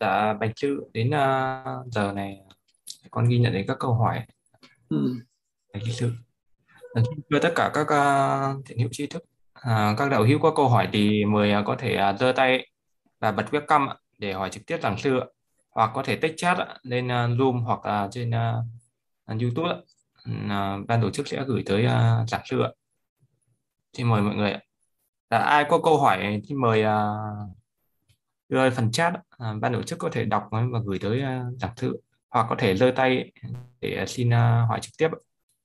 [0.00, 2.38] Dạ Bạch Sư đến uh, giờ này
[3.10, 4.20] con ghi nhận đến các câu hỏi.
[4.88, 5.14] Ừ.
[5.72, 6.12] Bạch Sư.
[7.30, 9.22] Thưa tất cả các uh, thiện hữu tri thức,
[9.58, 12.68] uh, các đạo hữu có câu hỏi thì mời uh, có thể giơ tay
[13.20, 15.20] và bật webcam để hỏi trực tiếp giảng sư
[15.70, 18.30] hoặc có thể text chat lên Zoom hoặc uh, trên
[19.40, 19.74] YouTube.
[20.30, 21.86] Uh, ban tổ chức sẽ gửi tới
[22.28, 22.62] giảng sư.
[23.92, 24.60] Xin mời mọi người ạ.
[25.30, 26.84] Đã, ai có câu hỏi thì mời
[28.48, 31.72] đưa phần chat à, ban tổ chức có thể đọc và gửi tới uh, giảng
[31.76, 33.32] sư hoặc có thể giơ tay
[33.80, 35.08] để xin uh, hỏi trực tiếp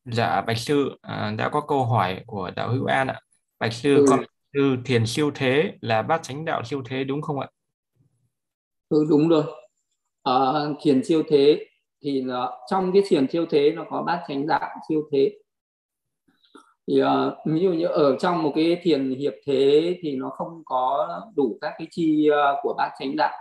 [0.05, 3.19] dạ bạch sư uh, đã có câu hỏi của đạo hữu an ạ.
[3.59, 4.05] Bạch sư ừ.
[4.09, 7.47] con sư thiền siêu thế là bát chánh đạo siêu thế đúng không ạ?
[8.89, 9.43] Ừ đúng rồi.
[10.23, 10.33] À,
[10.81, 11.65] thiền siêu thế
[12.03, 15.31] thì nó, trong cái thiền siêu thế nó có bát chánh đạo siêu thế
[16.87, 17.07] thì uh,
[17.45, 21.57] ví dụ như ở trong một cái thiền hiệp thế thì nó không có đủ
[21.61, 23.37] các cái chi uh, của bát chánh đạo.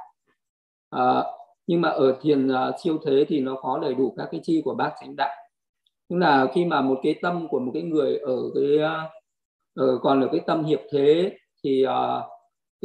[0.96, 1.24] Uh,
[1.66, 4.62] nhưng mà ở thiền uh, siêu thế thì nó có đầy đủ các cái chi
[4.64, 5.34] của bát chánh đạo.
[6.08, 9.10] Tức là khi mà một cái tâm của một cái người ở cái uh,
[9.74, 12.24] ở còn ở cái tâm hiệp thế thì uh,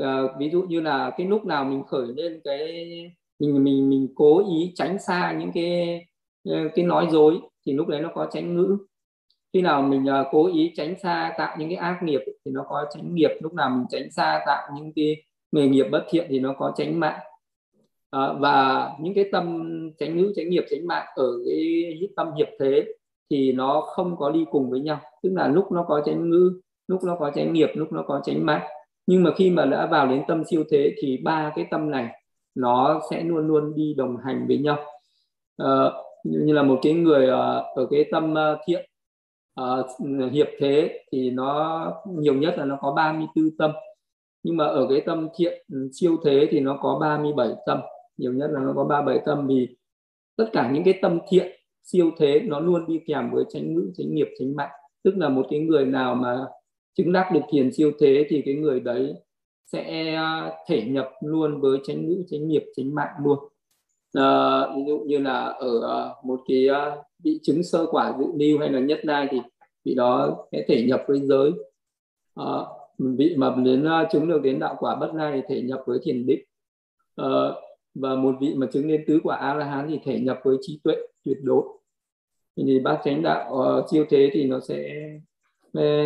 [0.02, 2.86] uh, ví dụ như là cái lúc nào mình khởi lên cái
[3.40, 6.06] mình mình mình cố ý tránh xa những cái
[6.46, 8.78] cái nói dối thì lúc đấy nó có tránh ngữ
[9.54, 12.66] khi nào mình uh, cố ý tránh xa tạo những cái ác nghiệp thì nó
[12.70, 16.28] có tránh nghiệp lúc nào mình tránh xa tạo những cái nghề nghiệp bất thiện
[16.30, 17.20] thì nó có tránh mạng.
[18.10, 19.64] À, và những cái tâm
[20.00, 22.86] tránh ngữ tránh nghiệp tránh mạng ở cái tâm hiệp thế
[23.30, 25.00] thì nó không có đi cùng với nhau.
[25.24, 28.22] Tức là lúc nó có tránh ngữ lúc nó có tránh nghiệp lúc nó có
[28.24, 28.68] tránh mạng.
[29.08, 32.08] Nhưng mà khi mà đã vào đến tâm siêu thế thì ba cái tâm này
[32.56, 34.78] nó sẽ luôn luôn đi đồng hành với nhau.
[35.58, 35.92] À,
[36.24, 38.34] như là một cái người ở cái tâm
[38.68, 38.90] thiện
[39.62, 43.72] uh, hiệp thế thì nó nhiều nhất là nó có 34 tâm.
[44.44, 47.80] Nhưng mà ở cái tâm thiện ừ, siêu thế thì nó có 37 tâm.
[48.18, 49.68] Nhiều nhất là nó có 37 tâm vì
[50.38, 51.52] tất cả những cái tâm thiện
[51.84, 54.72] siêu thế nó luôn đi kèm với chánh ngữ chánh nghiệp chánh mạng.
[55.04, 56.46] Tức là một cái người nào mà
[56.98, 59.14] chứng đắc được thiền siêu thế thì cái người đấy
[59.72, 63.40] sẽ à, thể nhập luôn với chánh ngữ chánh nghiệp chánh mạng luôn.
[64.14, 68.26] À, ví dụ như là ở à, một cái à, bị chứng sơ quả dự
[68.36, 69.42] lưu hay là nhất đai thì
[69.84, 71.52] vị đó sẽ thể nhập với giới.
[72.36, 72.46] À,
[72.98, 76.00] vị mà đến uh, chứng được đến đạo quả bất lai thì thể nhập với
[76.04, 76.44] thiền định.
[77.16, 77.26] À,
[77.96, 80.58] và một vị mà chứng đến tứ quả a la hán thì thể nhập với
[80.62, 81.64] trí tuệ tuyệt đối.
[82.56, 85.10] Thì bát chánh đạo uh, siêu thế thì nó sẽ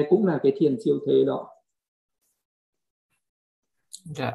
[0.10, 1.48] cũng là cái thiền siêu thế đó.
[4.04, 4.32] Dạ.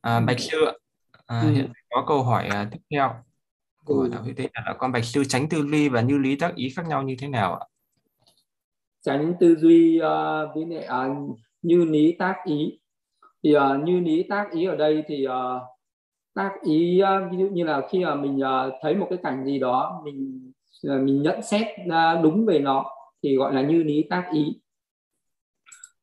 [0.00, 0.58] À, bạch sư
[1.26, 1.50] à, ừ.
[1.50, 3.14] hiện có câu hỏi uh, tiếp theo
[3.84, 4.08] của ừ.
[4.12, 6.70] đạo hữu thế là con bạch sư tránh tư ly và như lý tác ý
[6.76, 7.66] khác nhau như thế nào ạ?
[9.02, 12.78] Tránh tư duy uh, với lại uh, như lý tác ý.
[13.42, 15.62] Thì uh, như lý tác ý ở đây thì uh,
[16.34, 19.44] tác ý uh, ví dụ như là khi mà mình uh, thấy một cái cảnh
[19.44, 20.52] gì đó mình
[20.88, 22.84] uh, mình nhận xét uh, đúng về nó
[23.22, 24.60] thì gọi là như lý tác ý.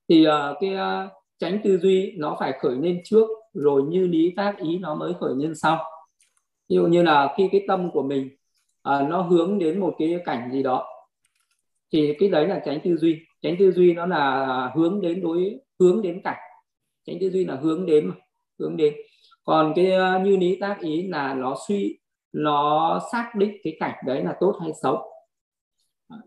[0.09, 4.34] Thì uh, cái uh, tránh tư duy nó phải khởi lên trước rồi như lý
[4.35, 5.85] tác ý nó mới khởi lên sau
[6.69, 8.30] ví dụ như là khi cái tâm của mình
[8.84, 10.88] à, nó hướng đến một cái cảnh gì đó
[11.91, 13.19] thì cái đấy là tránh tư duy.
[13.41, 16.38] Tránh tư duy nó là hướng đến đối hướng đến cảnh.
[17.06, 18.16] Tránh tư duy là hướng đến mà
[18.59, 18.94] hướng đến.
[19.44, 21.97] Còn cái à, như lý tác ý là nó suy
[22.34, 24.97] nó xác định cái cảnh đấy là tốt hay xấu.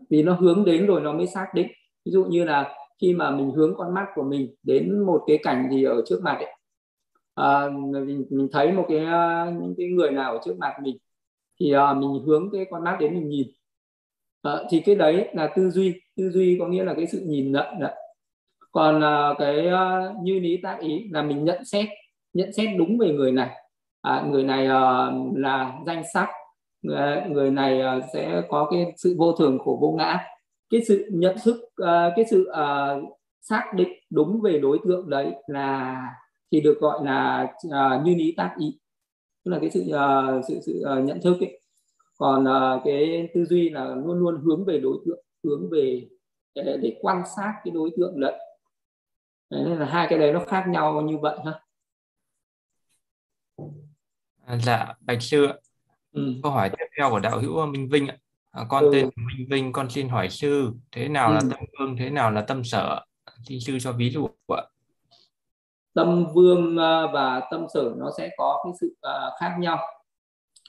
[0.09, 1.67] Vì nó hướng đến rồi nó mới xác định.
[2.05, 5.39] Ví dụ như là khi mà mình hướng con mắt của mình đến một cái
[5.43, 6.55] cảnh gì ở trước mặt ấy,
[7.35, 10.97] à, mình, mình thấy một cái à, những cái người nào ở trước mặt mình
[11.59, 13.47] thì à, mình hướng cái con mắt đến mình nhìn.
[14.41, 15.93] À, thì cái đấy là tư duy.
[16.17, 17.65] Tư duy có nghĩa là cái sự nhìn nhận
[18.71, 21.85] còn à, cái à, như lý tác ý là mình nhận xét
[22.33, 23.49] nhận xét đúng về người này.
[24.01, 26.29] À, người này à, là danh sắc.
[26.81, 30.19] Người, người này à, sẽ có cái sự vô thường khổ vô ngã.
[30.69, 32.95] Cái sự nhận thức à, cái sự à,
[33.41, 36.01] xác định đúng về đối tượng đấy là
[36.53, 38.79] thì được gọi là uh, như lý tác ý
[39.43, 41.61] tức là cái sự uh, sự sự uh, nhận thức ấy.
[42.17, 46.07] Còn uh, cái tư duy là luôn luôn hướng về đối tượng hướng về
[46.55, 48.39] để, để quan sát cái đối tượng đấy.
[49.49, 51.59] Nên là hai cái đấy nó khác nhau như vậy ha.
[54.45, 55.47] À, dạ bạch sư
[56.11, 56.33] ừ.
[56.43, 58.17] câu hỏi tiếp theo của đạo hữu Minh Vinh ạ.
[58.51, 58.89] À, con ừ.
[58.93, 61.33] tên Minh Vinh con xin hỏi sư thế nào ừ.
[61.33, 63.05] là tâm vương thế nào là tâm sở
[63.43, 64.63] xin sư cho ví dụ ạ
[65.93, 69.77] tâm vương à, và tâm sở nó sẽ có cái sự à, khác nhau.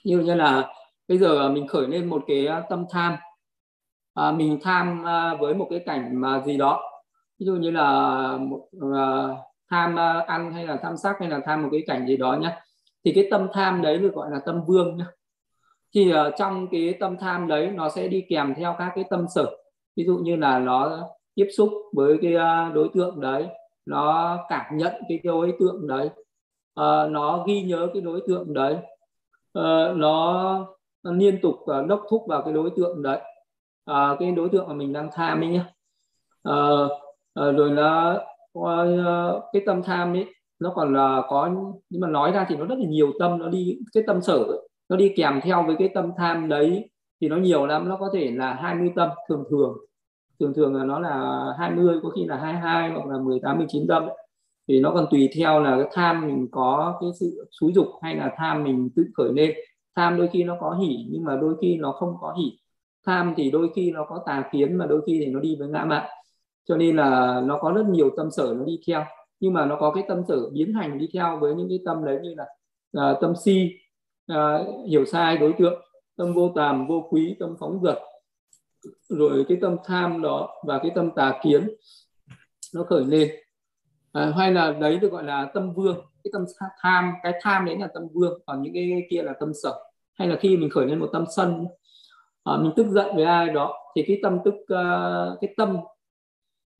[0.03, 0.73] Như như là
[1.07, 3.15] bây giờ mình khởi lên một cái à, tâm tham
[4.13, 5.03] à, mình tham
[5.39, 6.81] với một cái cảnh mà gì đó.
[7.39, 9.37] Ví dụ như là một, uh,
[9.71, 9.95] tham
[10.27, 12.57] ăn hay là tham sắc hay là tham một cái cảnh gì đó nhé
[13.05, 15.05] thì cái tâm tham đấy được gọi là tâm vương nhá.
[15.95, 19.25] Thì uh, trong cái tâm tham đấy nó sẽ đi kèm theo các cái tâm
[19.35, 19.45] sở.
[19.95, 20.99] Ví dụ như là nó
[21.35, 23.47] tiếp xúc với cái uh, đối tượng đấy
[23.85, 26.09] nó cảm nhận cái đối tượng đấy.
[26.79, 28.73] Uh, nó ghi nhớ cái đối tượng đấy.
[29.59, 30.67] Uh, nó,
[31.03, 33.21] nó liên tục uh, đốc thúc vào cái đối tượng đấy.
[33.91, 35.63] Uh, cái đối tượng mà mình đang tham ấy nhé
[36.49, 36.91] uh,
[37.39, 38.19] uh, rồi nó
[38.59, 40.25] uh, cái tâm tham ấy
[40.59, 41.49] nó còn là có
[41.89, 44.45] nhưng mà nói ra thì nó rất là nhiều tâm nó đi cái tâm sở
[44.89, 46.89] nó đi kèm theo với cái tâm tham đấy
[47.21, 49.77] thì nó nhiều lắm nó có thể là 20 tâm thường thường
[50.39, 54.07] thường thường là nó là 20 có khi là 22 hoặc là 18 19 tâm
[54.67, 58.15] thì nó còn tùy theo là cái tham mình có cái sự xúi dục hay
[58.15, 59.51] là tham mình tự khởi lên.
[59.95, 62.59] Tham đôi khi nó có hỉ nhưng mà đôi khi nó không có hỉ.
[63.05, 65.67] Tham thì đôi khi nó có tà kiến mà đôi khi thì nó đi với
[65.67, 66.09] ngã mạn.
[66.65, 69.03] Cho nên là nó có rất nhiều tâm sở nó đi theo.
[69.39, 72.05] Nhưng mà nó có cái tâm sở biến hành đi theo với những cái tâm
[72.05, 72.45] đấy như là
[73.11, 73.71] uh, tâm si
[74.31, 74.37] uh,
[74.87, 75.81] hiểu sai đối tượng
[76.17, 77.97] tâm vô tàm vô quý tâm phóng dật
[79.09, 81.69] rồi cái tâm tham đó và cái tâm tà kiến
[82.75, 83.29] nó khởi lên.
[84.11, 86.45] À, hay là đấy được gọi là tâm vương cái tâm
[86.81, 89.73] tham cái tham đấy là tâm vương còn những cái kia là tâm sở.
[90.13, 91.65] Hay là khi mình khởi lên một tâm sân
[92.43, 95.77] à, mình tức giận với ai đó thì cái tâm tức uh, cái tâm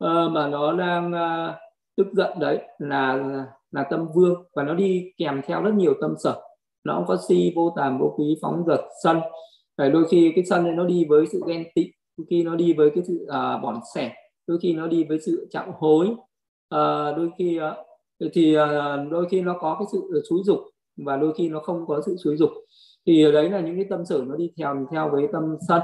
[0.03, 1.55] uh, mà nó đang uh,
[1.97, 3.23] tức giận đấy là
[3.71, 6.41] là tâm vương và nó đi kèm theo rất nhiều tâm sở.
[6.83, 9.21] Nó cũng có si vô tàm vô quý phóng dật sân.
[9.77, 12.55] Đấy, đôi khi cái sân này nó đi với sự ghen tị đôi khi nó
[12.55, 14.13] đi với cái sự à, uh, bỏn sẻ
[14.47, 16.07] đôi khi nó đi với sự trọng hối.
[16.75, 20.59] Uh, đôi khi uh, thì uh, đôi khi nó có cái sự xúi dục
[20.97, 22.49] và đôi khi nó không có sự xúi dục.
[23.05, 25.81] Thì đấy là những cái tâm sở nó đi theo theo với tâm sân.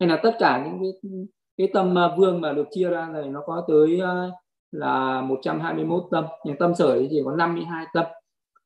[0.00, 1.12] Hay là tất cả những cái
[1.56, 4.34] cái tâm à, vương mà được chia ra này nó có tới uh,
[4.72, 6.24] là 121 tâm.
[6.44, 8.06] Nhưng tâm sở thì chỉ có 52 tâm.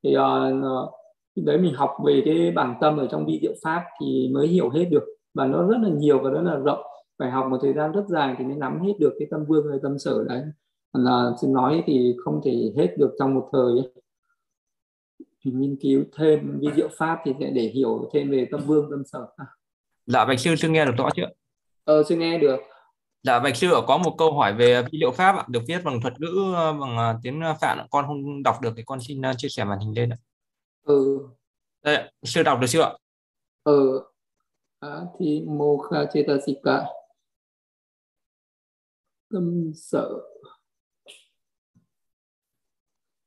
[0.02, 0.90] Thì uh,
[1.36, 4.70] đấy mình học về cái bảng tâm ở trong vi diệu pháp thì mới hiểu
[4.70, 5.04] hết được.
[5.34, 6.82] Và nó rất là nhiều và rất là rộng.
[7.18, 9.70] Phải học một thời gian rất dài thì mới nắm hết được cái tâm vương
[9.70, 10.42] hay tâm sở đấy.
[10.92, 13.92] Là xin nói thì không thể hết được trong một thời ấy.
[15.44, 18.90] thì nghiên cứu thêm vi diệu pháp thì sẽ để hiểu thêm về tâm vương
[18.90, 19.26] tâm sở.
[20.06, 21.28] Dạ bạch sư sư nghe được rõ chưa?
[21.84, 22.56] Ờ sư nghe được.
[23.22, 26.00] Dạ Bạch sư có một câu hỏi về vi liệu pháp ạ, được viết bằng
[26.00, 29.48] thuật ngữ bằng à, tiếng Phạn, con không đọc được thì con xin à, chia
[29.48, 30.16] sẻ màn hình lên ạ.
[30.82, 31.28] Ừ.
[31.82, 32.92] Đây, sư đọc được chưa ạ?
[33.64, 34.02] Ừ.
[34.80, 36.84] À, thì mokha chetasika
[39.32, 40.10] tâm sợ.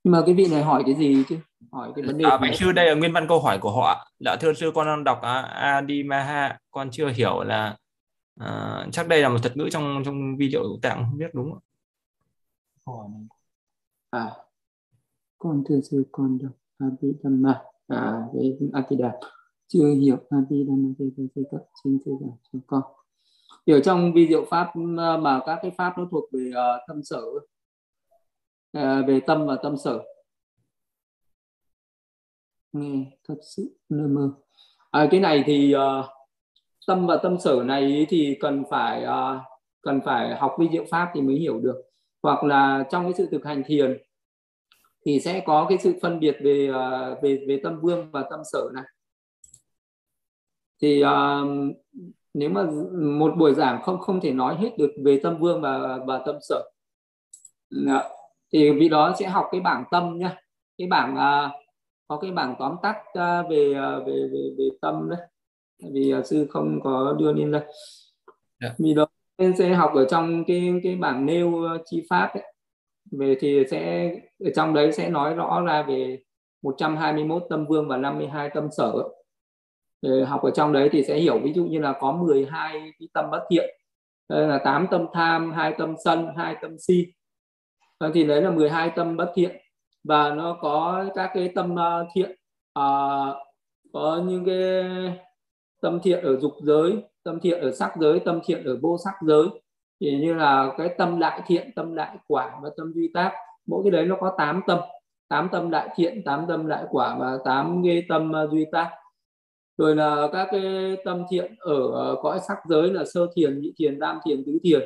[0.03, 1.39] Nhưng mà cái vị này hỏi cái gì chứ?
[1.71, 4.11] Hỏi cái vấn đề à, bạch sư đây là nguyên văn câu hỏi của họ
[4.19, 6.59] dạ thưa sư con đang đọc Adimaha.
[6.71, 7.77] Con chưa hiểu là
[8.39, 11.59] à, chắc đây là một thuật ngữ trong trong video tạng không biết đúng
[12.85, 13.27] không
[14.09, 14.31] à.
[15.37, 19.13] Con thưa sư con đọc Abhidhamma à cái Atida.
[19.68, 22.81] Chưa hiểu Abhidhamma thì tôi sẽ cấp xin chia sẻ cho con.
[23.68, 26.81] Hiểu ở trong vi diệu pháp ờ, mà các cái pháp nó thuộc về uh,
[26.88, 27.22] tâm sở.
[28.77, 30.04] Uh, về tâm và tâm sở.
[32.74, 34.31] Nghe thật sự nơ mơ.
[34.92, 36.06] À, cái này thì uh,
[36.88, 39.42] tâm và tâm sở này thì cần phải uh,
[39.81, 41.81] cần phải học vi diệu pháp thì mới hiểu được.
[42.24, 43.98] Hoặc là trong cái sự thực hành thiền
[45.05, 48.39] thì sẽ có cái sự phân biệt về uh, về về tâm vương và tâm
[48.51, 48.83] sở này
[50.81, 51.75] thì uh,
[52.33, 52.65] nếu mà
[53.19, 56.35] một buổi giảng không không thể nói hết được về tâm vương và và tâm
[56.41, 56.63] sở
[58.53, 60.38] thì vị đó sẽ học cái bảng tâm nhá
[60.77, 61.51] cái bảng uh,
[62.07, 63.74] có cái bảng tóm tắt uh, về,
[64.05, 65.19] về về về tâm đấy
[65.93, 67.74] vì uh, sư không có đưa lên đây yeah.
[68.59, 68.75] Dạ.
[68.77, 69.07] vì đó
[69.38, 72.54] nên sẽ học ở trong cái cái bảng nêu uh, chi pháp ấy
[73.12, 74.12] về thì sẽ
[74.45, 76.19] ở trong đấy sẽ nói rõ ra về
[76.62, 78.93] 121 tâm vương và 52 tâm sở.
[80.01, 83.07] Để học ở trong đấy thì sẽ hiểu ví dụ như là có 12 cái
[83.13, 83.75] tâm bất thiện
[84.29, 87.05] đây là 8 tâm tham 2 tâm sân 2 tâm si.
[87.97, 89.55] Ờ, thì đấy là 12 tâm bất thiện.
[90.03, 91.75] Và nó có các cái tâm
[92.15, 92.31] thiện
[92.74, 92.83] à,
[93.93, 94.83] có những cái
[95.81, 99.13] tâm thiện ở dục giới tâm thiện ở sắc giới tâm thiện ở vô sắc
[99.21, 99.47] giới
[100.01, 103.31] thì như là cái tâm đại thiện tâm đại quả và tâm duy tác
[103.67, 104.79] mỗi cái đấy nó có 8 tâm.
[105.27, 108.91] 8 tâm đại thiện 8 tâm đại quả và 8 cái tâm ờ, duy tác.
[109.77, 113.73] Rồi là các cái tâm thiện ở ờ, cõi sắc giới là sơ thiền nhị
[113.77, 114.81] thiền tam thiền tứ thiền.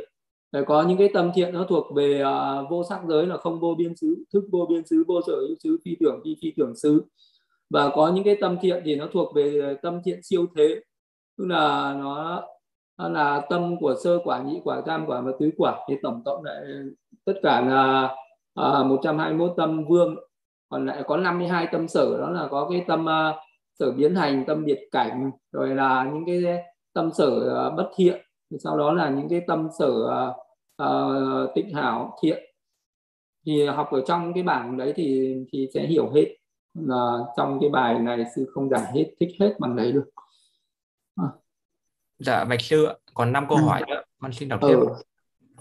[0.51, 3.59] Để có những cái tâm thiện nó thuộc về uh, vô sắc giới là không
[3.59, 6.53] vô biên xứ thức vô biên xứ vô sở hữu xứ phi tưởng phi phi
[6.57, 7.03] tưởng xứ.
[7.69, 10.81] Và có những cái tâm thiện thì nó thuộc về tâm thiện siêu thế
[11.37, 12.43] tức là nó,
[12.99, 15.85] nó là tâm của sơ quả nhị quả tam quả và tứ quả.
[15.89, 16.63] Thì tổng cộng lại
[17.25, 18.15] tất cả là
[18.55, 20.15] à, 121 tâm vương.
[20.69, 22.17] Còn lại có 52 tâm sở.
[22.19, 23.35] Đó là có cái tâm uh,
[23.79, 26.63] sở biến hành tâm biệt cảnh rồi là những cái
[26.93, 27.27] tâm sở
[27.67, 28.21] uh, bất thiện.
[28.59, 30.35] Sau đó là những cái tâm sở uh,
[30.83, 32.43] uh, tịnh hảo thiện.
[33.45, 36.35] Thì học ở trong cái bảng đấy thì thì sẽ hiểu hết.
[36.73, 40.09] Là trong cái bài này sư không giải hết thích hết bằng đấy được.
[41.15, 41.27] À
[42.19, 43.63] dạ bạch sư còn 5 câu ừ.
[43.63, 44.87] hỏi nữa con xin đọc tiếp ừ.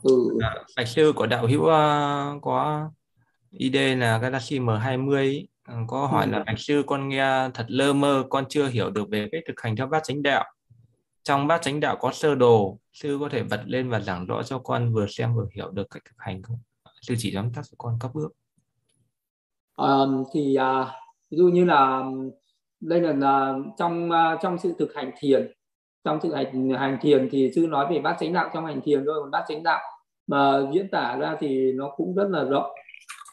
[0.02, 0.38] Ừ.
[0.40, 2.88] Dạ, bạch sư của đạo hữu uh, có
[3.50, 6.30] ID là Galaxy M20 ừ, có hỏi ừ.
[6.30, 9.60] là bạch sư con nghe thật lơ mơ con chưa hiểu được về cách thực
[9.60, 10.44] hành theo bát chánh đạo
[11.22, 14.42] trong bát chánh đạo có sơ đồ sư có thể bật lên và giảng rõ
[14.42, 16.58] cho con vừa xem vừa hiểu được cách thực hành không
[17.00, 18.32] sư chỉ tóm tắt cho con các bước
[19.76, 20.88] um, thì uh,
[21.30, 22.02] ví dụ như là
[22.80, 25.52] đây là, là trong uh, trong sự thực hành thiền
[26.08, 29.04] trong sự hành hành thiền thì sư nói về bát chánh đạo trong hành thiền
[29.04, 29.80] thôi còn bát chánh đạo
[30.26, 32.70] mà diễn tả ra thì nó cũng rất là rộng.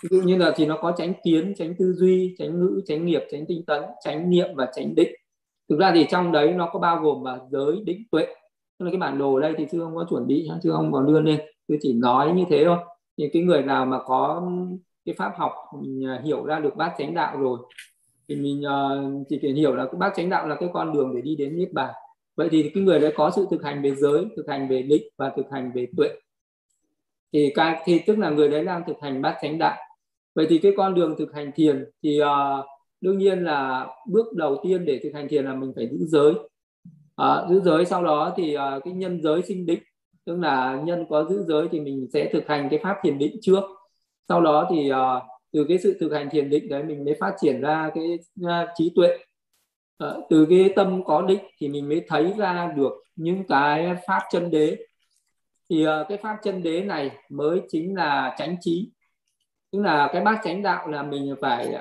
[0.03, 3.05] Ví dụ như là thì nó có tránh kiến tránh tư duy tránh ngữ tránh
[3.05, 5.13] nghiệp tránh tinh tấn tránh niệm và tránh định.
[5.69, 8.25] Thực ra thì trong đấy nó có bao gồm là giới định tuệ.
[8.79, 11.01] Tức là cái bản đồ đây thì sư không có chuẩn bị sư không có
[11.01, 12.77] đưa lên sư chỉ nói như thế thôi.
[13.17, 14.51] Những cái người nào mà có
[15.05, 15.53] cái pháp học
[16.07, 17.59] à, hiểu ra được bát chánh đạo rồi
[18.29, 21.15] thì mình uh, chỉ cần hiểu là cái bát chánh đạo là cái con đường
[21.15, 21.93] để đi đến niết bàn
[22.35, 25.03] vậy thì cái người đấy có sự thực hành về giới thực hành về định
[25.17, 26.09] và thực hành về tuệ.
[27.33, 29.77] Thì cái thì tức là người đấy đang thực hành bát chánh đạo
[30.35, 32.65] vậy thì cái con đường thực hành thiền thì uh,
[33.01, 36.33] đương nhiên là bước đầu tiên để thực hành thiền là mình phải giữ giới.
[37.21, 39.79] Uh, giữ giới sau đó thì uh, cái nhân giới sinh định
[40.25, 43.37] tức là nhân có giữ giới thì mình sẽ thực hành cái pháp thiền định
[43.41, 43.63] trước.
[44.29, 47.33] Sau đó thì uh, từ cái sự thực hành thiền định đấy mình mới phát
[47.41, 49.17] triển ra cái uh, trí tuệ
[49.97, 54.21] à, từ cái tâm có định thì mình mới thấy ra được những cái pháp
[54.31, 54.77] chân đế.
[55.69, 58.91] Thì à, cái pháp chân đế này mới chính là chánh trí.
[59.71, 61.73] Tức là cái bát chánh đạo là mình phải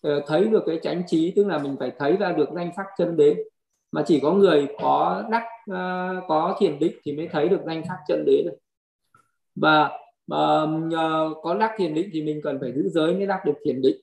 [0.00, 2.86] ờ, thấy được cái chánh trí tức là mình phải thấy ra được danh sắc
[2.98, 3.36] chân đế.
[3.92, 5.42] Mà chỉ có người có đắc
[6.28, 8.56] có thiền định thì mới thấy được danh sắc chân đế được.
[9.54, 9.90] Và
[10.26, 10.66] mà
[11.42, 13.96] có đắc thiền định thì mình cần phải giữ giới mới đắc được thiền định.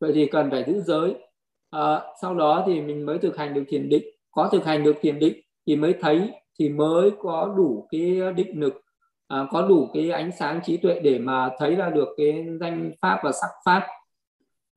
[0.00, 1.14] Vậy thì cần phải giữ giới
[1.70, 4.02] à, sau đó thì mình mới thực hành được thiền định.
[4.30, 8.60] Có thực hành được thiền định thì mới thấy thì mới có đủ cái định
[8.60, 8.82] lực
[9.28, 12.92] à, có đủ cái ánh sáng trí tuệ để mà thấy ra được cái danh
[13.02, 13.86] pháp và sắc pháp.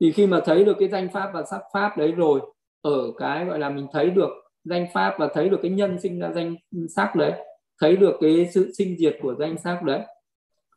[0.00, 2.40] Thì khi mà thấy được cái danh pháp và sắc pháp đấy rồi
[2.82, 4.30] ở cái gọi là mình thấy được
[4.64, 6.54] danh pháp và thấy được cái nhân sinh ra danh
[6.96, 7.32] sắc đấy
[7.80, 10.00] thấy được cái sự sinh diệt của danh sắc đấy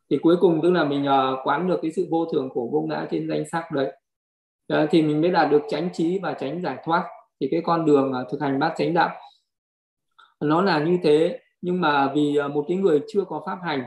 [0.09, 2.81] thì cuối cùng tức là mình uh, quán được cái sự vô thường của vô
[2.81, 3.91] ngã trên danh sắc đấy
[4.74, 7.03] uh, thì mình mới đạt được tránh trí và tránh giải thoát.
[7.39, 9.09] Thì cái con đường à, thực hành bát chánh đạo
[10.39, 11.39] nó là như thế.
[11.62, 13.83] Nhưng mà vì à, một cái người chưa có pháp hành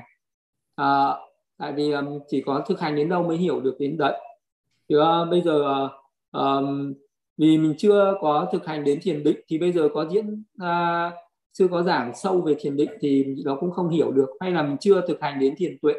[0.76, 1.14] à,
[1.58, 4.20] tại vì à, chỉ có thực hành đến đâu mới hiểu được đến đấy.
[4.88, 4.96] Thì
[5.30, 5.88] bây giờ
[6.32, 6.94] um,
[7.36, 11.12] vì mình chưa có thực hành đến thiền định thì bây giờ có diễn uh,
[11.52, 14.28] chưa có giảng sâu về thiền định thì nó cũng không hiểu được.
[14.40, 15.94] Hay là mình chưa thực hành đến thiền tuệ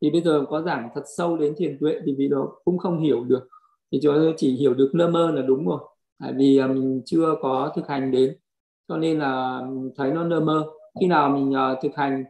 [0.00, 3.00] thì bây giờ có giảng thật sâu đến thiền tuệ thì vì nó cũng không
[3.00, 3.48] hiểu được
[3.92, 5.80] thì chúng chỉ hiểu được lơ mơ là đúng rồi.
[6.20, 8.36] Tại vì à, mình chưa có thực hành đến
[8.88, 9.60] cho nên là
[9.96, 10.64] thấy nó lơ mơ.
[11.00, 12.24] Khi nào mình uh, thực hành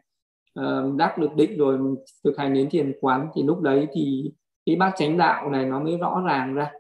[0.61, 1.95] uh, đắc được định rồi mình
[2.25, 4.33] thực hành đến thiền quán thì lúc đấy thì
[4.67, 6.73] cái bát chánh đạo này nó mới rõ ràng ra.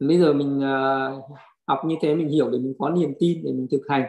[0.00, 1.24] Bây giờ mình uh,
[1.66, 4.04] học như thế mình hiểu để mình có niềm tin để mình thực hành.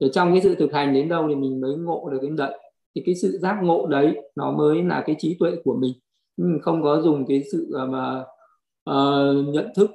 [0.00, 2.58] Để trong cái sự thực hành đến đâu thì mình mới ngộ được đến đấy.
[2.94, 5.92] Thì cái sự giác ngộ đấy nó mới là cái trí tuệ của mình.
[6.36, 8.24] Mình không có dùng cái sự uh, mà
[8.90, 9.90] uh, nhận thức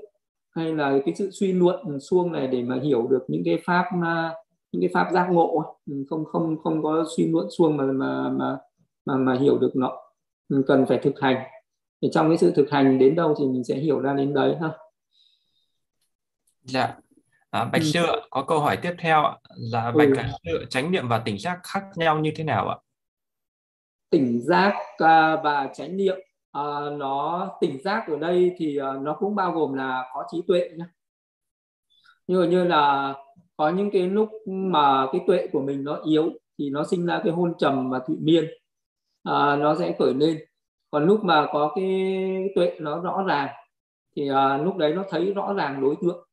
[0.55, 3.85] hay là cái sự suy luận xuông này để mà hiểu được những cái pháp
[3.97, 4.35] uh,
[4.71, 8.29] những cái pháp giác ngộ mình không không không có suy luận xuông mà mà
[8.29, 8.57] mà
[9.05, 9.97] mà, mà hiểu được nó.
[10.49, 11.43] Mình cần phải thực hành.
[12.01, 14.55] Thì trong cái sự thực hành đến đâu thì mình sẽ hiểu ra đến đấy
[14.61, 14.69] ha.
[16.63, 16.97] Dạ.
[17.49, 17.87] À, bạch ừ.
[17.93, 19.37] sư có câu hỏi tiếp theo ạ.
[19.57, 20.23] Là bạch ừ.
[20.43, 22.77] sư chánh niệm và tỉnh giác khác nhau như thế nào ạ?
[24.09, 26.17] Tỉnh giác à, và chánh niệm
[26.51, 26.61] à,
[26.97, 30.69] nó tỉnh giác ở đây thì à, nó cũng bao gồm là có trí tuệ
[30.77, 30.85] nhé
[32.27, 33.13] như như là
[33.57, 37.21] có những cái lúc mà cái tuệ của mình nó yếu thì nó sinh ra
[37.23, 38.45] cái hôn trầm và thụy miên
[39.23, 40.39] à, nó sẽ khởi lên.
[40.91, 42.15] Còn lúc mà có cái
[42.55, 43.49] tuệ nó rõ ràng
[44.15, 46.27] thì à, lúc đấy nó thấy rõ ràng đối tượng.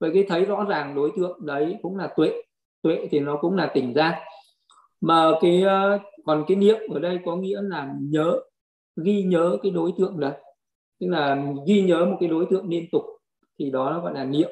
[0.00, 2.42] Vậy cái thấy rõ ràng đối tượng đấy cũng là tuệ.
[2.82, 4.22] Tuệ thì nó cũng là tỉnh giác.
[5.00, 8.40] Mà cái à, còn cái niệm ở đây có nghĩa là nhớ
[8.96, 10.32] ghi nhớ cái đối tượng đấy.
[11.00, 13.02] Tức là ghi nhớ một cái đối tượng liên tục
[13.58, 14.50] thì đó nó gọi là niệm.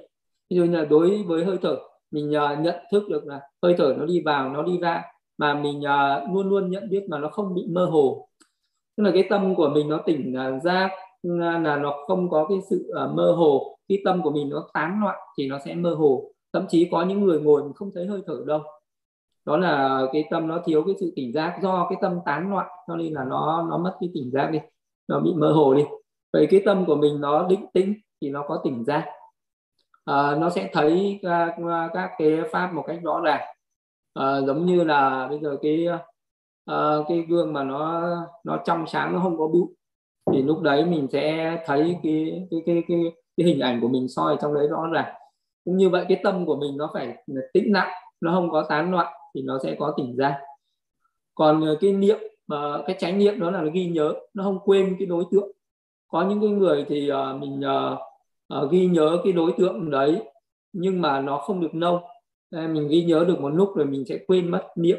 [0.50, 1.76] Ví dụ như là đối với hơi thở
[2.10, 5.02] mình uh, nhận thức được là hơi thở nó đi vào nó đi ra
[5.38, 8.28] mà mình uh, luôn luôn nhận biết mà nó không bị mơ hồ.
[8.96, 10.90] Tức là cái tâm của mình nó tỉnh uh, ra
[11.22, 13.78] là nó không có cái sự uh, mơ hồ.
[13.88, 16.24] Khi tâm của mình nó tán loạn thì nó sẽ mơ hồ.
[16.52, 18.60] Thậm chí có những người ngồi mình không thấy hơi thở đâu
[19.44, 21.58] đó là cái tâm nó thiếu cái sự tỉnh giác.
[21.62, 24.58] Do cái tâm tán loạn cho nên là nó nó mất cái tỉnh giác đi.
[25.08, 25.82] Nó bị mơ hồ đi.
[26.32, 29.06] Vậy cái tâm của mình nó định tĩnh thì nó có tỉnh giác.
[30.04, 31.56] À, nó sẽ thấy các,
[31.92, 33.40] các cái pháp một cách rõ ràng.
[34.14, 35.86] À, giống như là bây giờ cái
[36.64, 38.02] à, cái gương mà nó
[38.44, 39.66] nó trong sáng nó không có bụi
[40.32, 42.98] thì lúc đấy mình sẽ thấy cái cái cái cái,
[43.36, 45.14] cái hình ảnh của mình soi trong đấy rõ ràng.
[45.64, 47.16] Cũng như vậy cái tâm của mình nó phải
[47.52, 50.38] tĩnh lặng nó không có tán loạn thì nó sẽ có tỉnh giác
[51.34, 54.58] còn ờ, cái niệm ờ, cái chánh niệm đó là nó ghi nhớ nó không
[54.64, 55.50] quên cái đối tượng.
[56.08, 57.60] Có những cái người thì ờ, mình
[58.70, 60.22] ghi nhớ cái đối tượng đấy
[60.72, 62.00] nhưng mà nó không được lâu
[62.50, 64.98] mình ghi nhớ được một lúc rồi mình sẽ quên mất niệm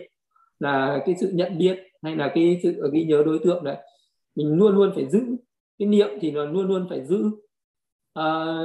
[0.60, 3.78] là cái sự nhận biết hay là cái sự ghi nhớ đối tượng đấy.
[4.36, 5.22] Mình luôn luôn phải giữ
[5.80, 7.30] cái niệm thì nó luôn luôn phải giữ.
[8.14, 8.56] À,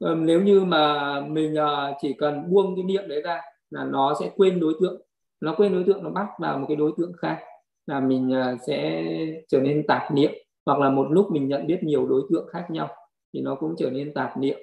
[0.00, 1.54] nếu như mà mình
[2.00, 3.40] chỉ cần buông cái niệm đấy ra
[3.72, 5.02] là nó sẽ quên đối tượng.
[5.40, 7.38] Nó quên đối tượng, nó bắt vào một cái đối tượng khác
[7.86, 9.04] là mình à, sẽ
[9.48, 10.30] trở nên tạp niệm.
[10.66, 12.88] Hoặc là một lúc mình nhận biết nhiều đối tượng khác nhau
[13.32, 14.58] thì nó cũng trở nên tạp niệm.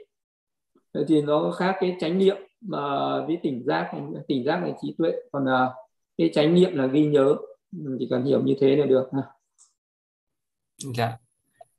[1.07, 2.79] Thì nó khác cái chánh niệm mà
[3.25, 3.91] với tỉnh giác
[4.27, 5.11] tỉnh giác là trí tuệ.
[5.31, 5.69] Còn à,
[6.17, 7.35] cái chánh niệm là ghi nhớ.
[7.99, 9.09] Chỉ cần hiểu như thế là được
[10.97, 11.17] dạ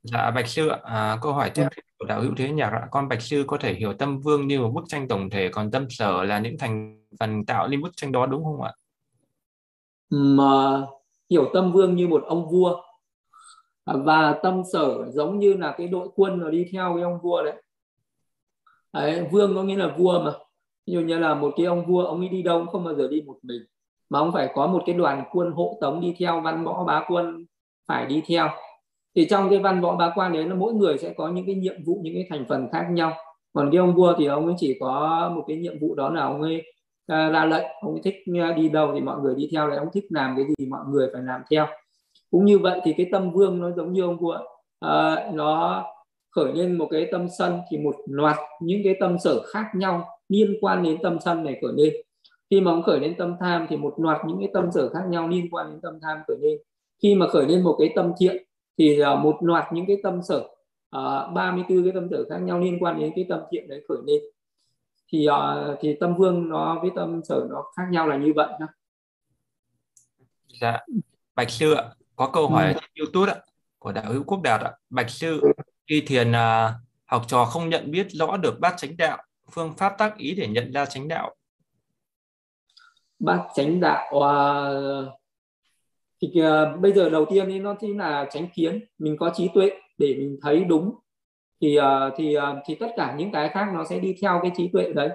[0.02, 0.78] dạ bạch sư ạ.
[0.82, 2.88] À, câu hỏi tiếp theo của đạo hữu thế nhạc ạ.
[2.90, 5.70] Con bạch sư có thể hiểu tâm vương như một bức tranh tổng thể còn
[5.70, 8.72] tâm sở là những thành phần tạo nên bức tranh đó đúng không ạ?
[10.10, 10.82] Mà
[11.30, 12.82] hiểu tâm vương như một ông vua.
[13.86, 17.42] Và tâm sở giống như là cái đội quân nó đi theo cái ông vua
[17.42, 17.62] đấy.
[18.92, 20.32] đấy vương có nghĩa là vua mà.
[20.86, 22.94] Ví dụ như là một cái ông vua ông ấy đi đâu cũng không bao
[22.94, 23.62] giờ đi một mình.
[24.10, 27.04] Mà ông phải có một cái đoàn quân hộ tống đi theo văn võ bá
[27.08, 27.44] quân
[27.86, 28.48] phải đi theo
[29.16, 31.54] thì trong cái văn võ bá quan đấy là mỗi người sẽ có những cái
[31.54, 33.12] nhiệm vụ những cái thành phần khác nhau.
[33.52, 36.22] Còn cái ông vua thì ông ấy chỉ có một cái nhiệm vụ đó là
[36.22, 36.62] ông ấy
[37.06, 39.78] à, ra lệnh ông ấy thích à, đi đâu thì mọi người đi theo lại
[39.78, 41.66] ông thích làm cái gì mọi người phải làm theo.
[42.30, 44.38] Cũng như vậy thì cái tâm vương nó giống như ông vua
[44.80, 45.84] à, nó
[46.30, 50.04] khởi lên một cái tâm sân thì một loạt những cái tâm sở khác nhau
[50.28, 51.94] liên quan đến tâm sân này khởi lên.
[52.50, 55.02] Khi mà ông khởi lên tâm tham thì một loạt những cái tâm sở khác
[55.08, 56.58] nhau liên quan đến tâm tham khởi lên.
[57.02, 58.44] Khi mà khởi lên một cái tâm thiện
[58.78, 60.38] thì uh, một loạt những cái tâm sở
[60.96, 63.98] uh, 34 cái tâm sở khác nhau liên quan đến cái tâm thiện đấy khởi
[64.06, 64.22] lên
[65.12, 68.48] thì uh, thì tâm vương nó với tâm sở nó khác nhau là như vậy
[68.60, 68.66] nhá.
[70.60, 70.78] Dạ,
[71.34, 71.84] Bạch sư ạ,
[72.16, 72.80] có câu hỏi ừ.
[72.98, 73.38] YouTube ạ
[73.78, 74.72] của đạo hữu Quốc Đạt ạ.
[74.90, 75.40] Bạch sư
[75.86, 76.70] khi thiền uh,
[77.04, 80.48] học trò không nhận biết rõ được bát chánh đạo, phương pháp tác ý để
[80.48, 81.34] nhận ra chánh đạo
[83.20, 85.19] bát chánh đạo uh,
[86.22, 88.84] thì uh, bây giờ đầu tiên thì nó chính là tránh kiến.
[88.98, 90.94] Mình có trí tuệ để mình thấy đúng.
[91.60, 91.84] Thì uh,
[92.16, 94.92] thì uh, thì tất cả những cái khác nó sẽ đi theo cái trí tuệ
[94.92, 95.10] đấy.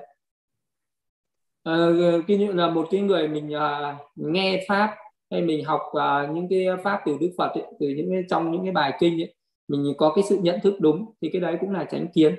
[1.70, 4.96] Uh, dụ là một cái người mình uh, nghe pháp
[5.32, 8.52] hay mình học uh, những cái pháp từ đức phật ấy, từ những cái trong
[8.52, 9.36] những cái bài kinh ấy,
[9.68, 12.36] mình có cái sự nhận thức đúng thì cái đấy cũng là tránh kiến.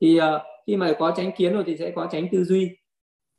[0.00, 0.24] Thì uh,
[0.66, 2.70] khi mà có tránh kiến rồi thì sẽ có tránh tư duy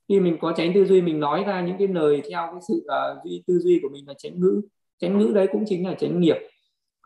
[0.10, 2.86] khi mình có tránh tư duy mình nói ra những cái lời theo cái sự
[2.86, 4.62] uh, duy tư duy của mình là tránh ngữ.
[5.00, 6.38] Tránh ngữ đấy cũng chính là tránh nghiệp.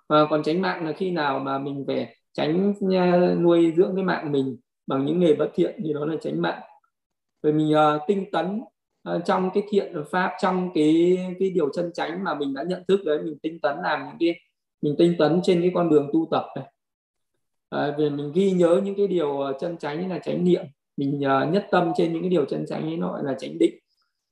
[0.10, 4.04] Và còn tránh mạng là khi nào mà mình về tránh uh, nuôi dưỡng cái
[4.04, 6.62] mạng mình bằng những nghề bất thiện thì đó là tránh mạng.
[7.44, 8.62] Rồi mình uh, tinh tấn
[9.16, 12.84] uh, trong cái thiện pháp trong cái cái điều chân tránh mà mình đã nhận
[12.88, 14.40] thức đấy mình tinh tấn làm những cái
[14.82, 16.66] mình tinh tấn trên cái con đường tu tập này.
[17.70, 20.66] À, về mình ghi nhớ những cái điều chân tránh như là tránh niệm
[20.98, 23.60] mình uh, nhất tâm trên những cái điều chân chánh ấy nó gọi là chánh
[23.60, 23.76] định.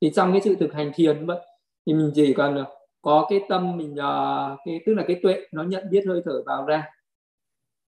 [0.02, 1.38] Thì trong cái sự thực hành thiền vậy
[1.86, 2.65] thì mình chỉ cần ờ,
[3.02, 6.43] có cái tâm mình uh, cái tức là cái tuệ nó nhận biết hơi thở
[6.45, 6.84] vào ra.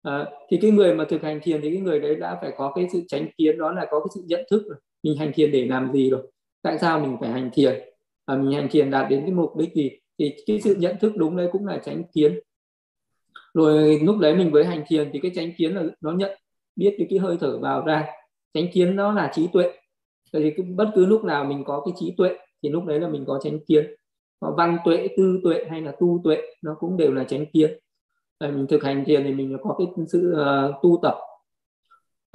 [0.08, 2.72] Uh, thì cái người mà thực hành thiền thì cái người đấy đã phải có
[2.74, 4.78] cái sự tránh kiến đó là có cái sự nhận thức rồi.
[5.02, 6.32] Mình hành thiền để làm gì rồi?
[6.62, 7.80] Tại sao mình phải hành thiền?
[8.26, 9.90] Và mình hành thiền đạt đến cái mục đích gì?
[10.18, 12.38] Thì cái sự nhận thức đúng đấy cũng là tránh kiến.
[13.54, 16.30] Rồi lúc đấy mình với hành thiền thì cái tránh kiến là nó nhận
[16.76, 18.06] biết cái, cái hơi thở vào ra
[18.54, 19.72] chánh kiến đó là trí tuệ.
[20.32, 23.24] Thì bất cứ lúc nào mình có cái trí tuệ thì lúc đấy là mình
[23.26, 23.94] có chánh kiến.
[24.40, 27.78] Có văn tuệ tư tuệ hay là tu tuệ nó cũng đều là chánh kiến.
[28.40, 31.14] Mình thực hành thiền thì mình có cái sự uh, tu tập.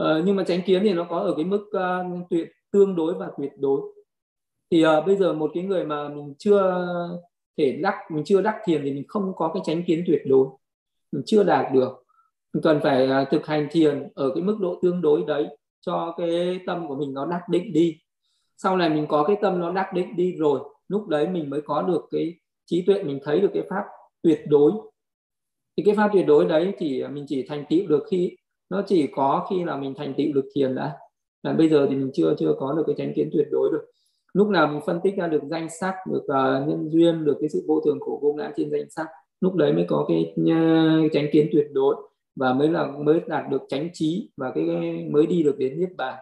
[0.03, 3.13] Uh, nhưng mà chánh kiến thì nó có ở cái mức uh, tuyệt tương đối
[3.13, 3.81] và tuyệt đối.
[4.71, 6.87] Thì uh, bây giờ một cái người mà mình chưa
[7.57, 10.47] thể đắc mình chưa đắc thiền thì mình không có cái chánh kiến tuyệt đối.
[11.11, 12.03] Mình chưa đạt được.
[12.53, 16.13] Mình cần phải uh, thực hành thiền ở cái mức độ tương đối đấy cho
[16.17, 17.97] cái tâm của mình nó đắc định đi.
[18.57, 21.61] Sau này mình có cái tâm nó đắc định đi rồi lúc đấy mình mới
[21.61, 22.33] có được cái
[22.65, 23.83] trí tuệ mình thấy được cái pháp
[24.21, 24.71] tuyệt đối.
[25.77, 28.35] Thì cái pháp tuyệt đối đấy thì mình chỉ thành tựu được khi
[28.69, 30.97] nó chỉ có khi là mình thành tựu được thiền đã.
[31.43, 33.85] Là bây giờ thì mình chưa chưa có được cái chánh kiến tuyệt đối được.
[34.33, 37.49] Lúc nào mình phân tích ra được danh sắc được uh, nhân duyên được cái
[37.49, 39.07] sự vô thường khổ vô ngã trên danh sắc
[39.41, 41.95] lúc đấy mới có cái uh, chánh kiến tuyệt đối
[42.39, 44.65] và mới là mới đạt được chánh trí và cái
[45.11, 46.19] mới đi được đến niết bàn.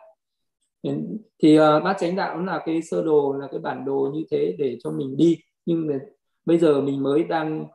[1.44, 4.56] Thì uh, bát chánh đạo là cái sơ đồ là cái bản đồ như thế
[4.60, 5.38] để cho mình đi.
[5.66, 6.00] Nhưng mà
[6.46, 7.66] bây giờ mình mới đang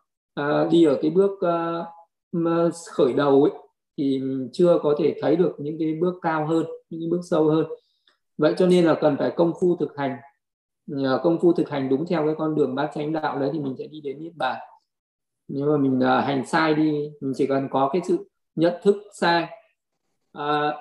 [0.40, 3.52] uh, đi ở cái bước uh, khởi đầu ấy
[3.98, 4.22] thì
[4.52, 7.66] chưa có thể thấy được những cái bước cao hơn những cái bước sâu hơn.
[8.38, 10.16] Vậy cho nên là cần phải công phu thực hành.
[10.86, 13.58] Nhờ công phu thực hành đúng theo cái con đường bát chánh đạo đấy thì
[13.58, 14.60] mình sẽ đi đến niết bàn.
[15.48, 18.96] Nếu mà mình uh, hành sai đi mình chỉ cần có cái sự nhận thức
[19.12, 19.48] sai.
[20.38, 20.74] Uh,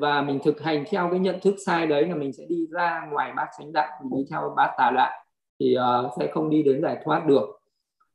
[0.00, 3.08] và mình thực hành theo cái nhận thức sai đấy là mình sẽ đi ra
[3.10, 5.10] ngoài bát chánh đạo mình đi theo bát tà đạo
[5.60, 7.48] thì uh, sẽ không đi đến giải thoát được.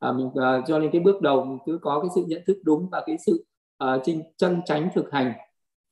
[0.09, 2.57] Uh, mình uh, cho nên cái bước đầu mình cứ có cái sự nhận thức
[2.63, 3.45] đúng và cái sự
[3.83, 4.01] uh,
[4.37, 5.33] chân tránh thực hành.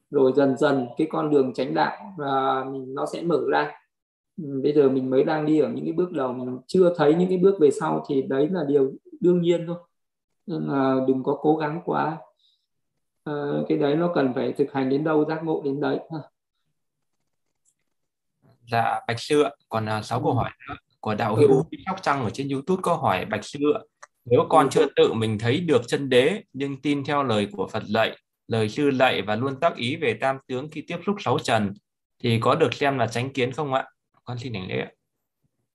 [0.09, 3.71] Rồi dần dần cái con đường tránh đạo uh, mình nó sẽ mở ra.
[4.37, 7.15] Ừ, bây giờ mình mới đang đi ở những cái bước đầu mình chưa thấy
[7.15, 9.77] những cái bước về sau thì đấy là điều đương nhiên thôi.
[10.47, 12.17] Nên là đừng có cố gắng quá
[13.25, 13.33] à,
[13.69, 15.99] cái đấy nó cần phải thực hành đến đâu giác ngộ đến đấy.
[18.71, 19.51] Dạ bạch sư ạ.
[19.69, 20.75] Còn uh, sáu câu hỏi nữa.
[20.99, 21.77] Của đạo hữu ừ.
[21.85, 23.81] sóc trăng ở trên youtube có hỏi bạch sư ạ
[24.25, 27.83] nếu con chưa tự mình thấy được chân đế nhưng tin theo lời của phật
[27.83, 31.39] dạy lời sư dạy và luôn tác ý về tam tướng khi tiếp xúc sáu
[31.39, 31.73] trần
[32.23, 33.87] thì có được xem là tránh kiến không ạ?
[34.23, 34.91] Con xin đảnh lễ ạ.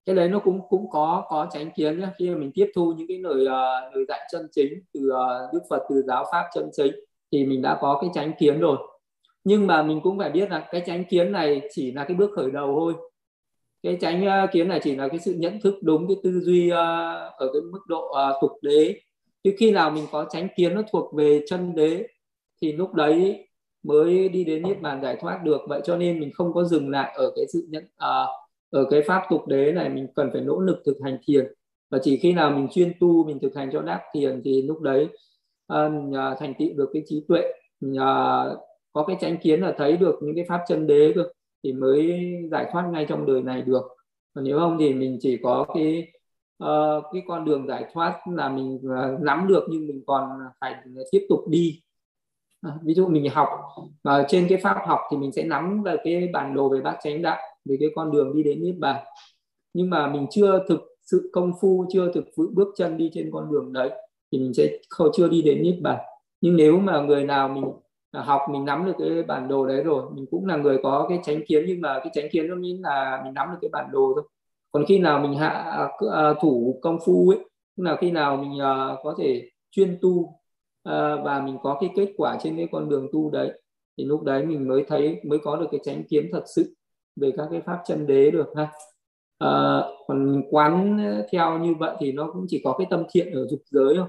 [0.06, 2.92] Cái đấy nó cũng cũng có có tránh kiến nhé khi mà mình tiếp thu
[2.96, 6.44] những cái lời uh, lời dạy chân chính từ uh, đức phật từ giáo pháp
[6.54, 6.92] chân chính
[7.32, 8.76] thì mình đã có cái tránh kiến rồi.
[9.44, 12.30] Nhưng mà mình cũng phải biết là cái tránh kiến này chỉ là cái bước
[12.36, 12.94] khởi đầu thôi.
[13.82, 16.70] Cái tránh ờ, kiến này chỉ là cái sự nhận thức đúng, cái tư duy
[16.70, 19.00] ờ, ở cái mức độ ờ, tục đế.
[19.44, 22.06] Chứ khi nào mình có tránh kiến nó thuộc về chân đế,
[22.62, 23.48] thì lúc đấy
[23.82, 25.60] mới đi đến niết bàn giải thoát được.
[25.68, 27.84] Vậy cho nên mình không có dừng lại ở cái sự nhận
[28.70, 29.88] ở cái pháp tục đế này.
[29.88, 31.52] Mình cần phải nỗ lực thực hành thiền.
[31.90, 34.80] Và chỉ khi nào mình chuyên tu, mình thực hành cho đắc thiền thì lúc
[34.80, 35.08] đấy
[35.78, 37.40] uh, thành tựu được cái trí tuệ
[37.86, 38.58] uh,
[38.92, 41.24] có cái chánh kiến là thấy được những cái pháp chân đế cơ
[41.64, 43.82] thì mới giải thoát ngay trong đời này được.
[44.34, 46.12] Còn nếu không thì mình chỉ có cái
[46.64, 50.28] uh, cái con đường giải thoát là mình uh, nắm được nhưng mình còn
[50.60, 50.74] phải
[51.10, 51.80] tiếp tục đi.
[52.62, 53.48] À, ví dụ mình học
[54.02, 56.96] và trên cái pháp học thì mình sẽ nắm về cái bản đồ về bát
[57.02, 59.04] chánh đạo về cái con đường đi đến niết bàn.
[59.74, 63.30] Nhưng mà mình chưa thực sự công phu chưa thực sự bước chân đi trên
[63.32, 63.90] con đường đấy
[64.32, 65.98] thì mình sẽ không chưa đi đến niết bàn.
[66.40, 67.64] Nhưng nếu mà người nào mình
[68.10, 71.06] à, học mình nắm được cái bản đồ đấy rồi mình cũng là người có
[71.08, 73.68] cái tránh kiến nhưng mà cái tránh kiến nó nghĩa là mình nắm được cái
[73.72, 74.24] bản đồ thôi.
[74.72, 77.38] Còn khi nào mình hạ à, à, thủ công phu ấy
[77.76, 78.58] tức là khi nào mình
[79.02, 80.34] có thể chuyên tu
[81.24, 83.52] và mình có cái kết quả trên cái con đường tu đấy
[83.98, 86.74] thì lúc đấy mình mới thấy mới có được cái tránh kiến thật sự
[87.16, 88.72] về các cái pháp chân đế được ha.
[89.38, 90.98] À, còn quán
[91.32, 94.06] theo như vậy thì nó cũng chỉ có cái tâm thiện ở dục giới thôi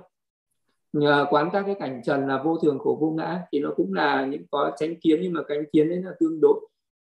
[1.30, 4.26] quán các cái cảnh trần là vô thường khổ vô ngã thì nó cũng là
[4.26, 6.60] những có tránh kiến nhưng mà cánh kiến đấy là tương đối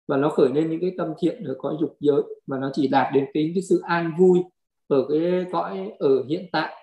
[0.08, 2.88] và nó khởi lên những cái tâm thiện ở cõi dục giới và nó chỉ
[2.88, 4.40] đạt đến cái, cái sự an vui
[4.88, 6.76] ở cái cõi ở hiện tại.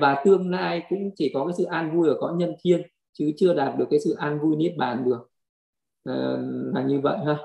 [0.00, 3.32] Và tương lai cũng chỉ có cái sự an vui ở cõi nhân thiên chứ
[3.36, 5.28] chưa đạt được cái sự an vui niết bàn được.
[6.04, 6.36] À,
[6.74, 7.38] là như vậy ha.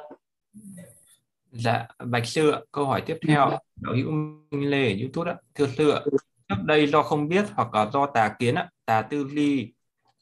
[1.52, 3.50] Dạ, Bạch Sư ạ, câu hỏi tiếp theo,
[3.82, 4.12] đạo hữu
[4.52, 5.38] Minh Lê ở YouTube ạ.
[5.56, 6.02] Thưa Sư ạ,
[6.50, 9.73] trước đây do không biết hoặc là do tà kiến ạ, tà tư ly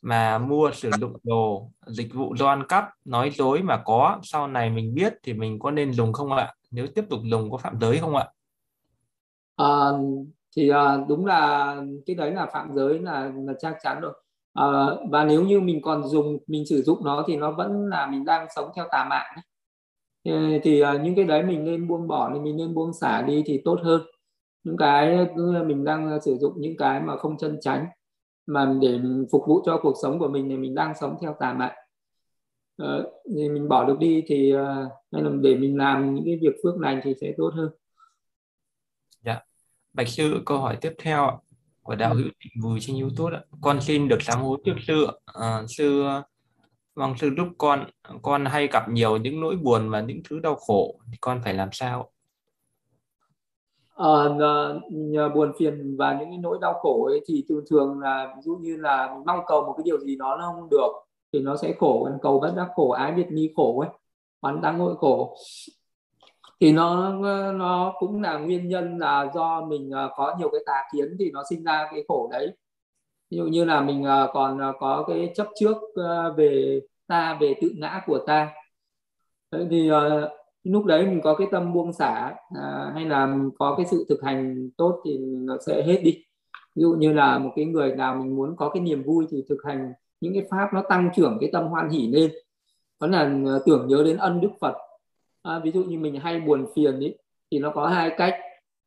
[0.01, 4.47] mà mua sử dụng đồ, dịch vụ do ăn cắp, nói dối mà có, sau
[4.47, 6.53] này mình biết thì mình có nên dùng không ạ?
[6.71, 8.27] Nếu tiếp tục dùng có phạm giới không ạ?
[9.55, 9.91] À,
[10.55, 11.75] thì à, đúng là
[12.05, 14.13] cái đấy là phạm giới là, là chắc chắn rồi.
[14.53, 14.65] À,
[15.09, 18.25] và nếu như mình còn dùng, mình sử dụng nó thì nó vẫn là mình
[18.25, 19.35] đang sống theo tà mạng
[20.63, 23.43] thì uh, những cái đấy mình nên buông bỏ thì mình nên buông xả đi
[23.45, 24.01] thì tốt hơn
[24.63, 25.27] những cái
[25.65, 27.85] mình đang sử dụng những cái mà không chân tránh
[28.47, 28.99] mà để
[29.31, 31.75] phục vụ cho cuộc sống của mình thì mình đang sống theo tà mạng
[32.77, 36.39] ờ, thì mình bỏ được đi thì ờ, hay là để mình làm những cái
[36.41, 37.69] việc phước lành thì sẽ tốt hơn.
[39.25, 39.39] Dạ.
[39.93, 41.39] Bạch sư câu hỏi tiếp theo
[41.83, 45.63] của đạo hữu định vùi trên youtube con xin được sám hối trước sư à,
[45.67, 46.03] sư
[46.95, 47.89] Vâng, sư lúc con
[48.21, 50.99] con hay gặp nhiều những nỗi buồn và những thứ đau khổ.
[51.11, 52.11] Thì con phải làm sao?
[54.03, 58.33] Uh, nhờ buồn phiền và những cái nỗi đau khổ ấy thì thường thường là
[58.35, 60.91] ví dụ như là mình mong cầu một cái điều gì đó nó không được
[61.33, 63.89] thì nó sẽ khổ cầu bất đắc khổ ái biệt ni khổ ấy
[64.45, 65.35] oán đáng hội khổ.
[66.61, 67.13] Thì nó
[67.51, 71.31] nó cũng là nguyên nhân là do mình ờ, có nhiều cái tà kiến thì
[71.31, 72.47] nó sinh ra cái khổ đấy.
[73.31, 75.77] Ví dụ như là mình ờ, còn có cái chấp trước
[76.37, 78.53] về ta về tự ngã của ta.
[79.51, 79.89] Thế thì
[80.65, 84.05] lúc đấy mình có cái tâm buông xả à, hay là mình có cái sự
[84.09, 86.23] thực hành tốt thì nó sẽ hết đi.
[86.75, 89.43] Ví dụ như là một cái người nào mình muốn có cái niềm vui thì
[89.49, 92.31] thực hành những cái pháp nó tăng trưởng cái tâm hoan hỷ lên.
[93.01, 94.75] Đó là à, tưởng nhớ đến ân đức phật.
[95.43, 97.13] À, ví dụ như mình hay buồn phiền ý,
[97.51, 98.33] thì nó có hai cách.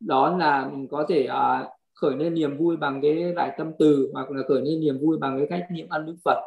[0.01, 4.11] Đó là mình có thể à, khởi lên niềm vui bằng cái đại tâm từ
[4.13, 6.39] hoặc là khởi lên niềm vui bằng cái cách niệm ân đức phật.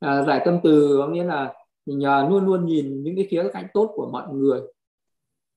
[0.00, 1.52] À, giải tâm từ có nghĩa là
[1.86, 4.60] mình uh, luôn luôn nhìn những cái khía cạnh tốt của mọi người.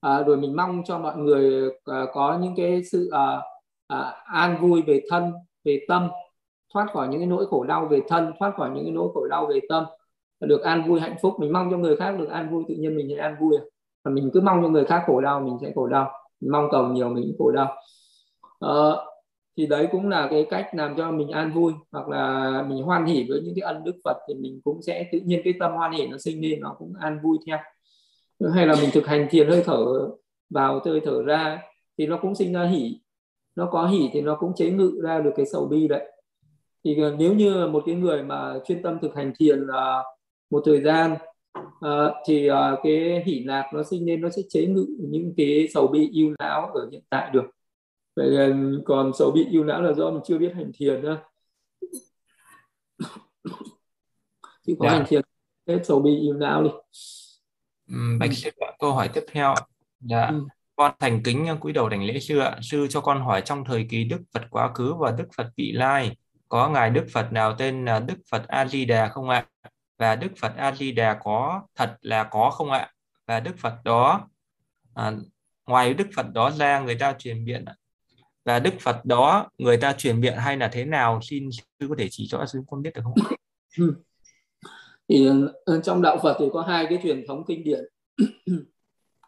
[0.08, 1.74] Uh, rồi mình mong cho mọi người uh,
[2.13, 3.44] có những cái sự uh,
[3.94, 6.10] uh, an vui về thân về tâm
[6.74, 9.28] thoát khỏi những cái nỗi khổ đau về thân thoát khỏi những cái nỗi khổ
[9.28, 9.86] đau về tâm
[10.39, 11.34] được an vui hạnh phúc.
[11.39, 13.58] Mình mong cho người khác được an vui tự nhiên mình sẽ an vui
[14.04, 16.12] và mình cứ mong cho người khác khổ đau mình sẽ khổ đau.
[16.42, 17.76] Mình mong cầu nhiều mình khổ đau.
[18.65, 18.98] Uh,
[19.60, 23.06] thì đấy cũng là cái cách làm cho mình an vui hoặc là mình hoan
[23.06, 25.72] hỉ với những cái ân đức Phật thì mình cũng sẽ tự nhiên cái tâm
[25.72, 27.58] hoan hỉ nó sinh lên nó cũng an vui theo.
[28.54, 29.86] Hay là mình thực hành thiền hơi thở
[30.50, 31.62] vào hơi thở ra
[31.98, 33.00] thì nó cũng sinh ra hỉ.
[33.56, 36.12] Nó có hỉ thì nó cũng chế ngự ra được cái sầu bi đấy.
[36.86, 39.98] Thì nếu như một cái người mà chuyên tâm thực hành thiền à,
[40.50, 41.15] một thời gian
[41.56, 45.67] uh, thì uh, cái hỉ lạc nó sinh lên nó sẽ chế ngự những cái
[45.74, 47.45] sầu bi yêu não ở hiện tại được
[48.20, 48.56] vậy là
[48.86, 51.18] còn sầu bi yêu não là do mình chưa biết hành thiền nữa
[54.68, 54.98] chứ có yeah.
[54.98, 55.22] hành thiền
[55.68, 56.70] hết sầu bi yêu não đi.
[58.20, 59.56] Bạch sư câu hỏi tiếp theo.
[60.00, 60.28] Dạ.
[60.28, 60.46] Ừ.
[60.76, 62.58] con thành kính cúi đầu đảnh lễ sư ạ.
[62.62, 65.72] Sư cho con hỏi trong thời kỳ đức phật quá khứ và đức phật vị
[65.72, 66.18] lai
[66.50, 69.46] có ngài đức phật nào tên là đức phật a di đà không ạ?
[69.98, 72.92] Và đức phật a di đà có thật là có không ạ?
[73.28, 74.30] Và đức phật đó
[74.96, 75.12] à,
[75.66, 77.66] ngoài đức phật đó ra người ta truyền miệng
[78.50, 81.96] và đức phật đó, người ta truyền miệng hay là thế nào xin sư có
[81.98, 83.14] thể chỉ cho sư con biết được không?
[83.78, 83.94] Ừ.
[85.10, 85.28] Thì
[85.66, 87.80] ờ, trong đạo phật thì có hai cái truyền thống kinh điển.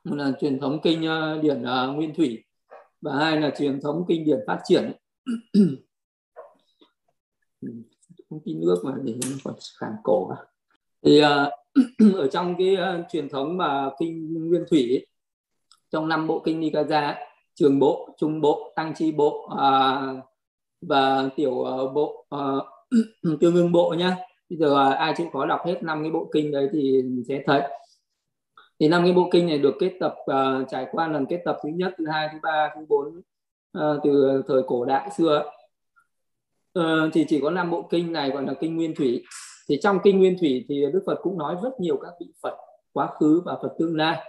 [0.04, 2.44] Một là truyền thống kinh ờ, điển ờ, nguyên thủy
[3.02, 4.92] và hai là truyền thống kinh điển phát triển.
[7.62, 7.70] Ừ,
[8.30, 10.38] không tin nước mà để còn khản cổ à
[11.06, 11.20] thì
[12.16, 12.78] ở trong cái
[13.12, 15.06] truyền thống mà kinh nguyên thủy
[15.92, 20.02] trong năm bộ kinh Nikaya trường bộ trung bộ tăng chi bộ à,
[20.82, 22.64] và tiểu uh, bộ uh,
[23.40, 24.18] tương ương bộ nhá.
[24.50, 27.44] Bây giờ uh, ai chịu khó đọc hết năm cái bộ kinh đấy thì sẽ
[27.46, 27.62] thấy.
[28.80, 31.58] Thì năm cái bộ kinh này được kết tập uh, trải qua lần kết tập
[31.64, 33.22] thứ nhất thứ hai thứ ba thứ bốn
[33.78, 35.44] uh, từ thời cổ đại xưa.
[36.80, 39.24] Uh, thì chỉ có năm bộ kinh này gọi là kinh nguyên thủy.
[39.70, 42.58] Thì trong kinh nguyên thủy thì đức phật cũng nói rất nhiều các vị phật
[42.94, 44.26] quá khứ và phật tương lai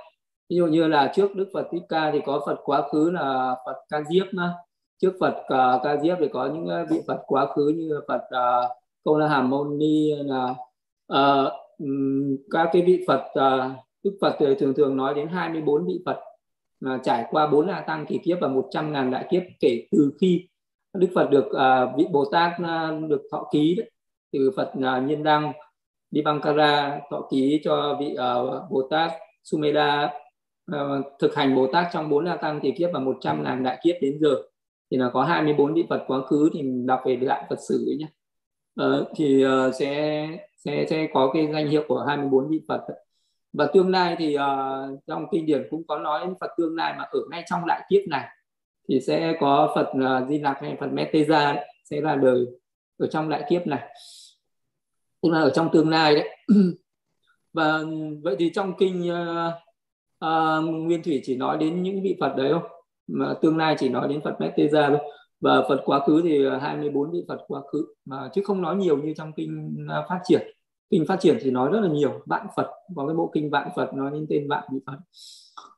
[0.50, 3.56] ví dụ như là trước đức phật thích ca thì có phật quá khứ là
[3.66, 4.26] phật ca diếp
[5.02, 8.22] trước phật uh, ca diếp thì có những à, vị phật quá khứ như phật
[8.22, 8.70] uh,
[9.04, 10.54] câu la hàm môn ni là
[11.12, 11.52] uh,
[12.50, 16.20] các cái vị phật uh, đức phật thì thường thường nói đến 24 vị phật
[16.80, 20.12] mà trải qua bốn la tăng kỳ kiếp và 100 ngàn đại kiếp kể từ
[20.20, 20.48] khi
[20.98, 23.90] đức phật được uh, vị bồ tát uh, được thọ ký đấy.
[24.32, 25.52] Từ Phật uh, Nhiên Đăng
[26.10, 29.12] Dibankara thọ ký cho vị uh, Bồ Tát
[29.44, 30.12] Sumeda
[30.76, 33.78] uh, thực hành Bồ Tát trong bốn la tăng kỳ kiếp và 100 ngàn đại
[33.82, 34.36] kiếp đến giờ.
[34.90, 37.96] Thì là có 24 vị Phật quá khứ thì đọc về đại Phật sử ấy
[37.96, 38.06] nhé.
[38.86, 42.86] Uh, thì uh, sẽ sẽ sẽ có cái danh hiệu của 24 vị Phật.
[43.52, 47.04] Và tương lai thì uh, trong kinh điển cũng có nói Phật tương lai mà
[47.04, 48.28] ở ngay trong đại kiếp này
[48.88, 52.46] thì sẽ có Phật uh, Di Lặc hay Phật Meteza sẽ là đời
[52.98, 53.88] ở trong đại kiếp này.
[55.22, 56.36] Tức là ở trong tương lai đấy.
[57.52, 57.80] Và
[58.22, 59.61] vậy thì trong kinh uh,
[60.22, 62.62] à, nguyên thủy chỉ nói đến những vị phật đấy không
[63.06, 64.98] mà tương lai chỉ nói đến phật Meteza thôi.
[65.40, 69.02] Và phật quá khứ thì 24 vị phật quá khứ mà chứ không nói nhiều
[69.02, 70.42] như trong kinh à, phát triển.
[70.90, 73.68] Kinh phát triển thì nói rất là nhiều vạn phật có cái bộ kinh vạn
[73.76, 74.98] phật nói đến tên vạn vị phật.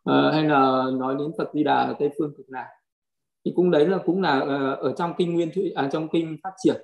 [0.04, 2.68] À, hay là nói đến phật di đà ở tây phương cực lạc.
[3.44, 6.36] Thì cũng đấy là cũng là ờ, ở trong kinh nguyên thủy à, trong kinh
[6.42, 6.76] phát triển.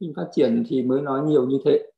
[0.00, 1.90] Kinh phát triển thì mới nói nhiều như thế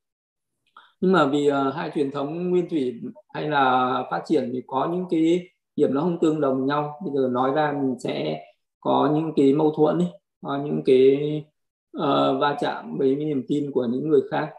[1.01, 3.01] nhưng mà vì uh, hai truyền thống nguyên thủy
[3.35, 7.01] hay là phát triển thì có những cái điểm nó không tương đồng nhau.
[7.05, 8.45] Bây giờ nói ra mình sẽ
[8.81, 10.09] có những cái mâu thuẫn ấy,
[10.43, 11.45] có những cái
[11.97, 14.51] uh, va chạm với niềm tin của những người khác.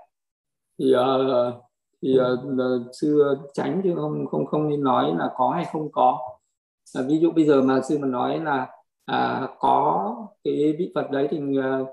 [0.80, 1.54] Thì uh,
[2.02, 3.24] thì uh, sư
[3.54, 6.20] tránh chứ không không không nên nói là có hay không có.
[6.96, 8.68] À, ví dụ bây giờ mà sư mà nói là
[9.06, 11.40] à, có cái vị Phật đấy thì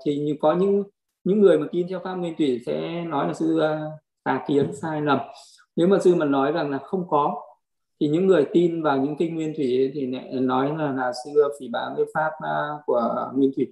[0.05, 0.83] thì như có những
[1.23, 3.59] những người mà tin theo pháp nguyên thủy sẽ nói là sư
[4.23, 5.19] tà kiến sai lầm.
[5.75, 7.41] Nếu mà sư mà nói rằng là không có
[7.99, 11.43] thì những người tin vào những kinh nguyên thủy thì lại nói là là sư
[11.59, 13.67] phỉ báng cái pháp à, của nguyên thủy.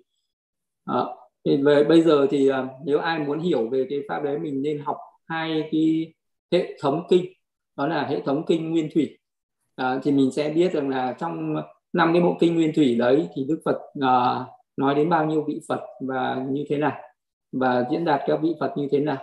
[0.85, 0.99] À,
[1.45, 4.61] thì về bây giờ thì à, nếu ai muốn hiểu về cái pháp đấy mình
[4.61, 6.13] nên học hai cái
[6.51, 7.25] hệ thống kinh.
[7.77, 9.17] Đó là hệ thống kinh nguyên thủy.
[9.75, 11.55] À, thì mình sẽ biết rằng là trong
[11.93, 14.45] năm cái bộ kinh nguyên thủy đấy thì đức phật à,
[14.77, 17.01] nói đến bao nhiêu vị phật và như thế nào
[17.51, 19.17] và diễn đạt các vị phật như thế nào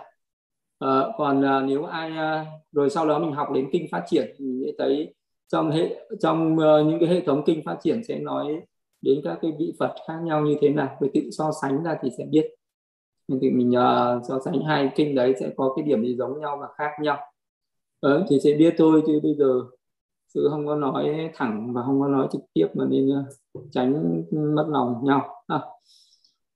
[0.79, 4.35] à, còn à, nếu ai à, rồi sau đó mình học đến kinh phát triển
[4.37, 5.13] thì sẽ thấy
[5.47, 8.61] trong hệ trong uh, những cái hệ thống kinh phát triển sẽ nói
[9.01, 10.97] đến các cái vị phật khác nhau như thế nào.
[10.99, 12.47] Rồi tự so sánh ra thì sẽ biết.
[13.27, 16.39] Nên thì mình uh, so sánh hai kinh đấy sẽ có cái điểm gì giống
[16.39, 17.17] nhau và khác nhau.
[17.99, 19.61] Ờ, thì sẽ biết thôi chứ bây giờ
[20.33, 24.23] sự không có nói thẳng và không có nói trực tiếp mà nên uh, tránh
[24.31, 25.43] ừ, mất lòng nhau.
[25.47, 25.61] À,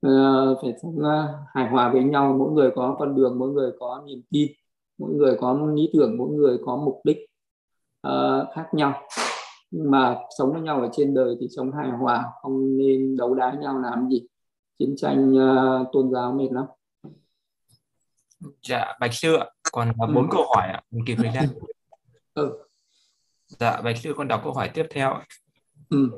[0.07, 3.71] uh, phải sống uh, hài hòa với nhau mỗi người có con đường mỗi người
[3.79, 4.51] có niềm tin
[4.97, 7.17] mỗi người có lý tưởng mỗi người có mục đích
[8.07, 9.01] uh, khác nhau
[9.71, 13.35] nhưng mà sống với nhau ở trên đời thì sống hài hòa không nên đấu
[13.35, 14.27] đá nhau làm gì
[14.79, 16.65] chiến tranh uh, tôn giáo mệt lắm
[18.61, 20.29] dạ bạch sư ạ còn bốn ừ.
[20.31, 21.45] câu hỏi ạ mình kịp thời gian
[22.33, 22.63] ừ.
[23.47, 25.19] dạ bạch sư con đọc câu hỏi tiếp theo
[25.89, 26.09] ừ.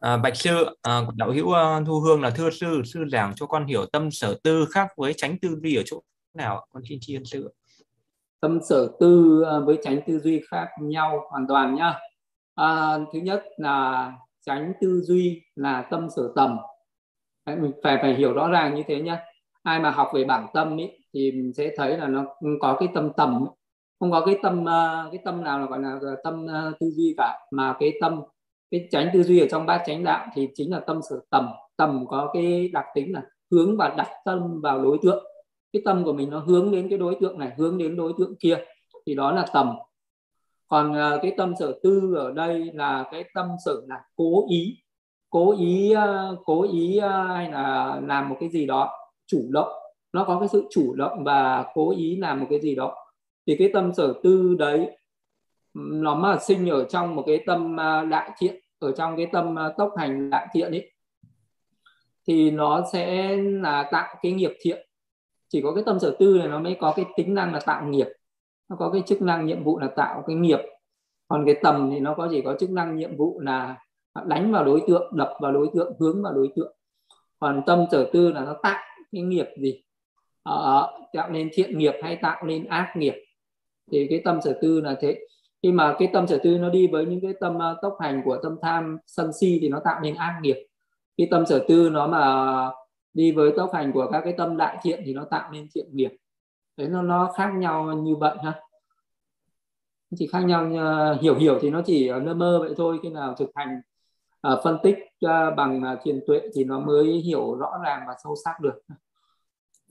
[0.00, 3.46] À, bạch sư à, đạo hữu uh, thu hương là thưa sư sư giảng cho
[3.46, 6.02] con hiểu tâm sở tư khác với tránh tư duy ở chỗ
[6.34, 7.50] nào con xin tri ân sư
[8.40, 11.98] tâm sở tư à, với tránh tư duy khác nhau hoàn toàn nhá.
[12.54, 14.12] À, thứ nhất là
[14.46, 16.56] tránh tư duy là tâm sở tầm.
[17.46, 19.20] Mình phải phải hiểu rõ ràng như thế nhá.
[19.62, 22.24] Ai mà học về bản tâm ý, thì mình sẽ thấy là nó
[22.60, 23.46] có cái tâm tầm.
[24.00, 26.46] Không có cái tâm à, cái tâm nào là gọi là tâm
[26.80, 28.20] tư duy cả mà cái tâm
[28.70, 31.48] cái tránh tư duy ở trong bát chánh đạo thì chính là tâm sở tầm.
[31.76, 35.24] Tầm có cái đặc tính là hướng và đặt tâm vào đối tượng.
[35.72, 38.34] Cái tâm của mình nó hướng đến cái đối tượng này, hướng đến đối tượng
[38.40, 38.58] kia,
[39.06, 39.70] thì đó là tầm.
[40.68, 44.76] Còn à, cái tâm sở tư ở đây là cái tâm sở là cố ý.
[45.30, 48.90] Cố ý à, cố ý à, hay là làm một cái gì đó,
[49.26, 49.68] chủ động.
[50.12, 52.96] Nó có cái sự chủ động và cố ý làm một cái gì đó.
[53.46, 54.98] Thì cái tâm sở tư đấy
[55.74, 59.58] nó mà sinh ở trong một cái tâm à, đại thiện ở trong cái tâm
[59.58, 60.92] à, tốc hành đại thiện ấy
[62.26, 64.86] thì nó sẽ là tạo cái nghiệp thiện.
[65.48, 67.84] Chỉ có cái tâm sở tư này nó mới có cái tính năng là tạo
[67.84, 68.06] nghiệp.
[68.68, 70.58] Nó có cái chức năng nhiệm vụ là tạo cái nghiệp.
[71.28, 73.76] Còn cái tầm thì nó có chỉ có chức năng nhiệm vụ là
[74.26, 76.76] đánh vào đối tượng đập vào đối tượng hướng vào đối tượng.
[77.38, 79.82] Còn tâm sở tư là nó tạo cái nghiệp gì?
[80.42, 83.14] Ờ, ờ tạo nên thiện nghiệp hay tạo nên ác nghiệp?
[83.92, 85.18] Thì cái tâm sở tư là thế
[85.62, 88.22] khi mà cái tâm sở tư nó đi với những cái tâm ờ, tốc hành
[88.24, 90.66] của tâm tham sân si thì nó tạo nên ác nghiệp.
[91.16, 92.70] Cái tâm sở tư nó mà
[93.12, 95.96] đi với tốc hành của các cái tâm đại thiện thì nó tạo nên thiện
[95.96, 96.16] nghiệp.
[96.76, 98.60] Đấy nó nó khác nhau như vậy ha?
[100.16, 103.34] Chỉ khác nhau ờ, hiểu hiểu thì nó chỉ nơ mơ vậy thôi khi nào
[103.38, 103.80] thực hành
[104.52, 104.96] uh, phân tích
[105.26, 108.82] uh, bằng uh, thiền tuệ thì nó mới hiểu rõ ràng và sâu sắc được.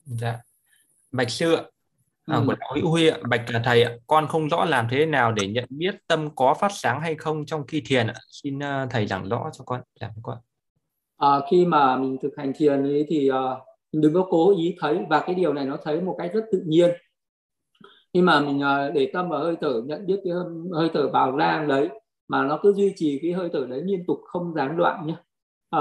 [0.05, 0.37] Dạ.
[1.11, 1.63] Bạch sư ạ
[2.29, 2.43] à, ừ.
[2.45, 3.91] của đạo hữu huy ạ bạch thầy ạ.
[4.07, 7.45] Con không rõ làm thế nào để nhận biết tâm có phát sáng hay không
[7.45, 8.13] trong khi thiền ạ.
[8.29, 10.37] Xin uh, thầy giảng rõ cho con giảng con.
[11.17, 13.35] À, khi mà mình thực hành thiền ấy thì uh,
[13.91, 16.43] mình đừng có cố ý thấy và cái điều này nó thấy một cách rất
[16.51, 16.89] tự nhiên.
[18.13, 21.09] Khi mà mình uh, để tâm vào hơi thở nhận biết cái hơi, hơi thở
[21.13, 21.89] vào ra đấy
[22.29, 25.15] mà nó cứ duy trì cái hơi thở đấy liên tục không gián đoạn nhé
[25.69, 25.79] à,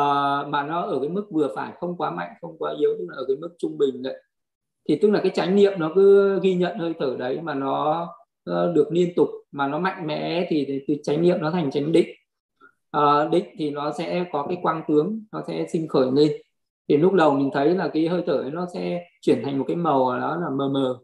[0.49, 3.17] mà nó ở cái mức vừa phải không quá mạnh không quá yếu tức là
[3.17, 4.23] ở cái mức trung bình đấy
[4.89, 8.09] thì tức là cái chánh niệm nó cứ ghi nhận hơi thở đấy mà nó
[8.45, 11.93] ờ, được liên tục mà nó mạnh mẽ thì từ chánh niệm nó thành chánh
[11.93, 12.09] định.
[12.91, 16.33] À, định thì nó sẽ có cái quang tướng nó sẽ sinh khởi lên.
[16.89, 19.65] Thì lúc đầu mình thấy là cái hơi thở ấy nó sẽ chuyển thành một
[19.69, 20.99] cái màu đó là mờ mờ.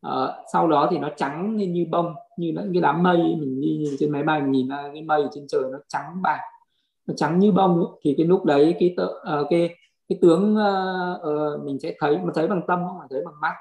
[0.00, 0.12] À,
[0.52, 3.96] sau đó thì nó trắng lên như bông như những cái đám mây mình đi
[3.98, 6.40] trên máy bay mình nhìn ra cái mây trên trời nó trắng bạc
[7.06, 7.86] nó trắng như bông ấy.
[8.02, 9.04] thì cái lúc đấy cái tợ,
[9.40, 9.74] uh, cái
[10.08, 13.34] cái tướng uh, uh, mình sẽ thấy mà thấy bằng tâm không phải thấy bằng
[13.40, 13.52] mắt.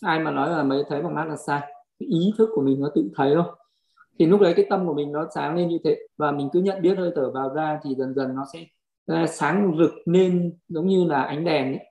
[0.00, 1.60] Ai mà nói là mới thấy bằng mắt là sai.
[1.98, 3.44] Cái ý thức của mình nó tự thấy thôi.
[4.18, 5.98] Thì lúc đấy cái tâm của mình nó sáng lên như thế.
[6.18, 8.64] Và mình cứ nhận biết hơi thở vào ra thì dần dần nó sẽ
[9.06, 11.86] ờ, sáng rực lên giống như là ánh đèn ấy.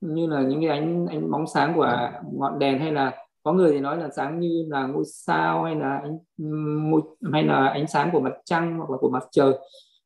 [0.00, 3.72] Như là những cái ánh ánh bóng sáng của ngọn đèn hay là có người
[3.72, 6.18] thì nói là sáng như là ngôi sao hay là ánh
[7.32, 9.52] hay là ánh sáng của mặt trăng hoặc là của mặt trời.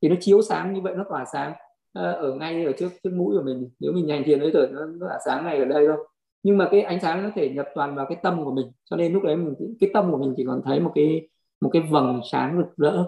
[0.02, 1.52] Thì nó chiếu sáng như vậy nó tỏa sáng.
[1.92, 3.70] Ờ, ở ngay ở trước trước mũi của mình.
[3.80, 5.96] Nếu mình hành thiền đấy rồi nó, nó là sáng ngay ở đây thôi.
[6.42, 8.66] Nhưng mà cái ánh sáng nó thể nhập toàn vào cái tâm của mình.
[8.84, 11.28] Cho nên lúc đấy mình cái tâm của mình chỉ còn thấy một cái
[11.60, 13.04] một cái vầng sáng rực rỡ.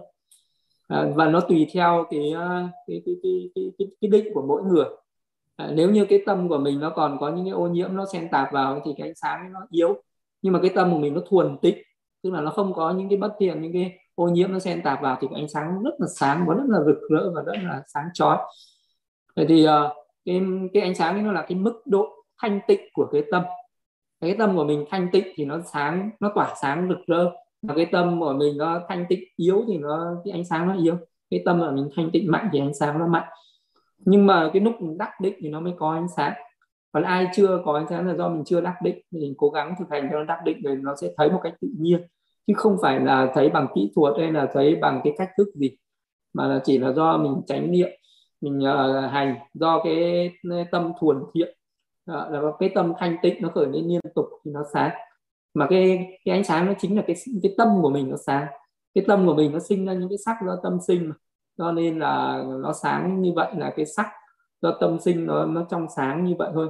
[0.89, 4.43] À, và nó tùy theo cái ờ, cái cái cái cái, cái, cái định của
[4.49, 4.87] mỗi người.
[5.57, 8.07] À, nếu như cái tâm của mình nó còn có những cái ô nhiễm nó
[8.13, 10.03] xen tạp vào thì cái ánh sáng nó yếu.
[10.43, 11.77] Nhưng mà cái tâm của mình nó thuần tịnh
[12.23, 14.83] tức là nó không có những cái bất thiện những cái ô nhiễm nó xen
[14.83, 17.43] tạp vào thì cái ánh sáng rất là sáng và rất là rực rỡ và
[17.43, 18.39] rất là sáng chói
[19.37, 19.71] vậy thì uh,
[20.25, 20.43] cái
[20.75, 22.09] cái ánh sáng ấy nó là cái mức độ
[22.43, 23.43] thanh tịnh của cái tâm.
[24.21, 27.31] Cái tâm của mình thanh tịnh thì nó sáng nó tỏa sáng rực rỡ.
[27.63, 30.77] Mà cái tâm của mình nó thanh tịnh yếu thì nó cái ánh sáng nó
[30.83, 30.97] yếu.
[31.31, 33.29] Cái tâm của mình thanh tịnh mạnh thì ánh sáng nó mạnh.
[33.99, 36.33] Nhưng mà cái lúc mình đắc định thì nó mới có ánh sáng.
[36.93, 39.49] Còn ai chưa có ánh sáng là do mình chưa đắc định thì mình cố
[39.51, 42.03] gắng thực hành cho nó đắc định rồi nó sẽ thấy một cách tự nhiên.
[42.47, 45.49] Chứ không phải là thấy bằng kỹ thuật hay là thấy bằng cái cách thức
[45.55, 45.77] gì
[46.33, 47.89] mà là chỉ là do mình tránh niệm
[48.41, 50.31] mình uh, hành do cái
[50.73, 51.57] tâm thuần thiện
[52.11, 54.91] uh, là cái tâm thanh tịnh nó khởi lên liên tục thì nó sáng
[55.55, 58.47] mà cái cái ánh sáng nó chính là cái cái tâm của mình nó sáng
[58.95, 61.15] cái tâm của mình nó sinh ra những cái sắc do tâm sinh mà.
[61.59, 64.07] cho nên là nó sáng như vậy là cái sắc
[64.63, 66.69] do tâm sinh nó nó trong sáng như vậy thôi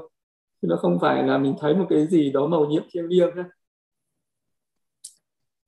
[0.62, 3.34] chứ nó không phải là mình thấy một cái gì đó màu nhiệm thiêng liêng
[3.36, 3.44] nữa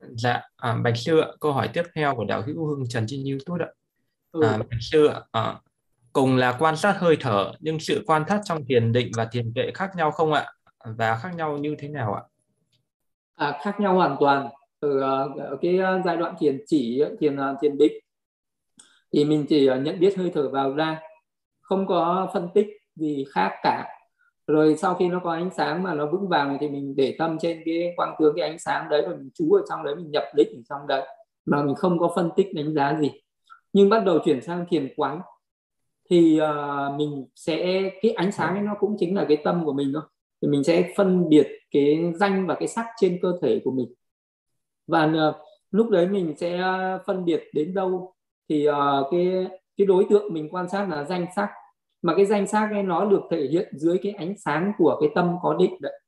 [0.01, 3.25] Dạ, à, Bạch Sư ạ, câu hỏi tiếp theo của đạo hữu Hưng Trần trên
[3.25, 3.71] YouTube ạ.
[4.33, 4.43] Ừ.
[4.43, 5.61] À, Bạch Sư ạ, à,
[6.17, 9.53] cùng là quan sát hơi thở nhưng sự quan sát trong thiền định và thiền
[9.55, 10.47] tuệ khác nhau không ạ?
[10.85, 12.23] Và khác nhau như thế nào ạ?
[13.35, 14.49] À, khác nhau hoàn toàn.
[14.81, 17.93] Ở, ở ờ, cái ờ, giai đoạn thiền chỉ, thiền ờ, thiền định
[19.12, 21.01] thì mình chỉ nhận biết hơi thở vào ra,
[21.61, 23.89] không có phân tích gì khác cả
[24.47, 27.39] rồi sau khi nó có ánh sáng mà nó vững vàng thì mình để tâm
[27.39, 30.11] trên cái quang tướng cái ánh sáng đấy rồi mình chú ở trong đấy mình
[30.11, 31.09] nhập định ở trong đấy
[31.47, 33.11] mà mình không có phân tích đánh giá gì
[33.73, 35.21] nhưng bắt đầu chuyển sang thiền quán
[36.11, 39.73] thì uh, mình sẽ cái ánh sáng ấy nó cũng chính là cái tâm của
[39.73, 40.03] mình thôi.
[40.43, 43.95] Thì mình sẽ phân biệt cái danh và cái sắc trên cơ thể của mình.
[44.87, 45.35] Và uh,
[45.71, 48.15] lúc đấy mình sẽ à, phân biệt đến đâu.
[48.49, 48.75] Thì uh,
[49.11, 49.47] cái
[49.77, 51.51] cái đối tượng mình quan sát là danh sắc.
[52.03, 55.11] Mà cái danh sắc ấy nó được thể hiện dưới cái ánh sáng của cái
[55.15, 56.01] tâm có định đấy.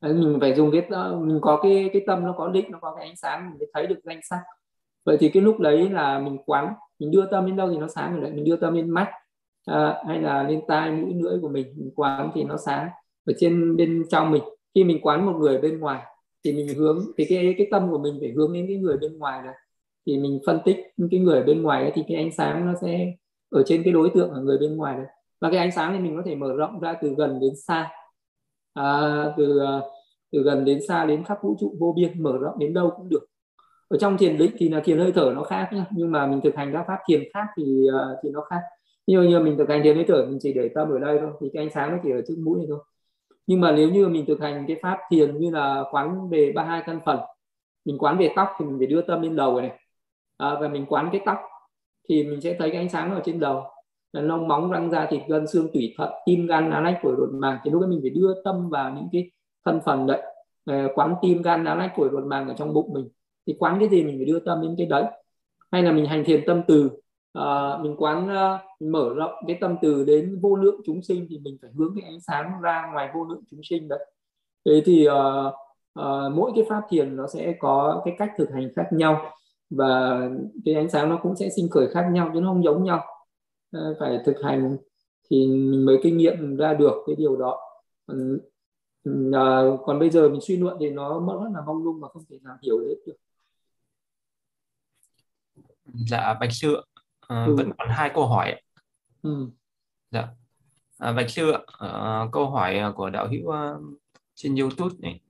[0.00, 0.82] Mình phải dùng cái
[1.20, 3.68] mình có cái cái tâm nó có định nó có cái ánh sáng mình mới
[3.74, 4.40] thấy được danh sắc
[5.08, 7.88] vậy thì cái lúc đấy là mình quán mình đưa tâm đến đâu thì nó
[7.88, 9.10] sáng rồi đấy mình đưa tâm lên mắt
[9.64, 12.88] à, hay là lên tai mũi lưỡi của mình mình quán thì nó sáng
[13.26, 14.42] ở trên bên trong mình.
[14.74, 16.02] Khi mình quán một người bên ngoài
[16.44, 19.18] thì mình hướng thì cái cái tâm của mình phải hướng đến cái người bên
[19.18, 19.54] ngoài này
[20.06, 20.76] thì mình phân tích
[21.10, 23.12] cái người bên ngoài ấy, thì cái ánh sáng nó sẽ
[23.50, 25.06] ở trên cái đối tượng ở người bên ngoài đấy.
[25.40, 27.90] Và cái ánh sáng thì mình có thể mở rộng ra từ gần đến xa
[28.74, 29.80] à, từ à,
[30.32, 33.08] từ gần đến xa đến khắp vũ trụ vô biên mở rộng đến đâu cũng
[33.08, 33.26] được
[33.88, 36.40] ở trong thiền định thì là thiền hơi thở nó khác nhá nhưng mà mình
[36.44, 38.60] thực hành các pháp thiền khác thì ờ, thì nó khác.
[39.06, 41.30] Như như mình thực hành thiền hơi thở mình chỉ để tâm ở đây thôi
[41.40, 42.78] thì cái ánh sáng nó chỉ ở trước mũi này thôi.
[43.46, 46.64] Nhưng mà nếu như mình thực hành cái pháp thiền như là quán về ba
[46.64, 47.18] hai căn phần
[47.84, 49.72] mình quán về tóc thì mình phải đưa tâm lên đầu này
[50.36, 51.38] à, và mình quán cái tóc
[52.08, 53.64] thì mình sẽ thấy cái ánh sáng ở trên đầu.
[54.12, 57.14] Là lông móng răng da thịt gân xương tủy thận tim gan lá lách phổi
[57.18, 57.58] ruột màng.
[57.64, 59.30] Thì lúc ấy mình phải đưa tâm vào những cái
[59.64, 60.22] thân phần đấy.
[60.64, 63.08] Ờ, quán tim gan lá lách phổi ruột màng ở trong bụng mình
[63.48, 65.04] thì quán cái gì mình phải đưa tâm đến cái đấy.
[65.72, 66.90] Hay là mình hành thiền tâm từ
[67.32, 71.26] à, mình quán uh, mình mở rộng cái tâm từ đến vô lượng chúng sinh
[71.30, 74.06] thì mình phải hướng cái ánh sáng ra ngoài vô lượng chúng sinh đấy.
[74.66, 75.54] Thế thì uh,
[76.00, 79.30] uh, mỗi cái pháp thiền nó sẽ có cái cách thực hành khác nhau
[79.70, 80.20] và
[80.64, 83.00] cái ánh sáng nó cũng sẽ sinh khởi khác nhau chứ nó không giống nhau.
[83.72, 84.76] Ờ, phải thực hành
[85.30, 87.58] thì mình mới kinh nghiệm ra được cái điều đó.
[88.06, 88.38] Còn,
[89.04, 92.08] ừ, à, còn bây giờ mình suy luận thì nó rất là mong lung mà
[92.08, 93.16] không thể nào hiểu hết được
[95.94, 96.82] dạ bạch sư
[97.20, 97.56] à, ừ.
[97.56, 98.60] vẫn còn hai câu hỏi
[99.22, 99.48] ừ.
[100.10, 100.28] dạ.
[100.98, 103.98] À, bạch sư à, câu hỏi của đạo hữu uh,
[104.34, 105.20] trên youtube này.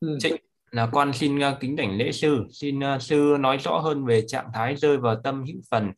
[0.00, 0.18] Ừ.
[0.20, 0.36] Trịnh
[0.70, 2.46] là con xin uh, kính đảnh lễ sư.
[2.50, 5.92] Xin uh, sư nói rõ hơn về trạng thái rơi vào tâm hữu phần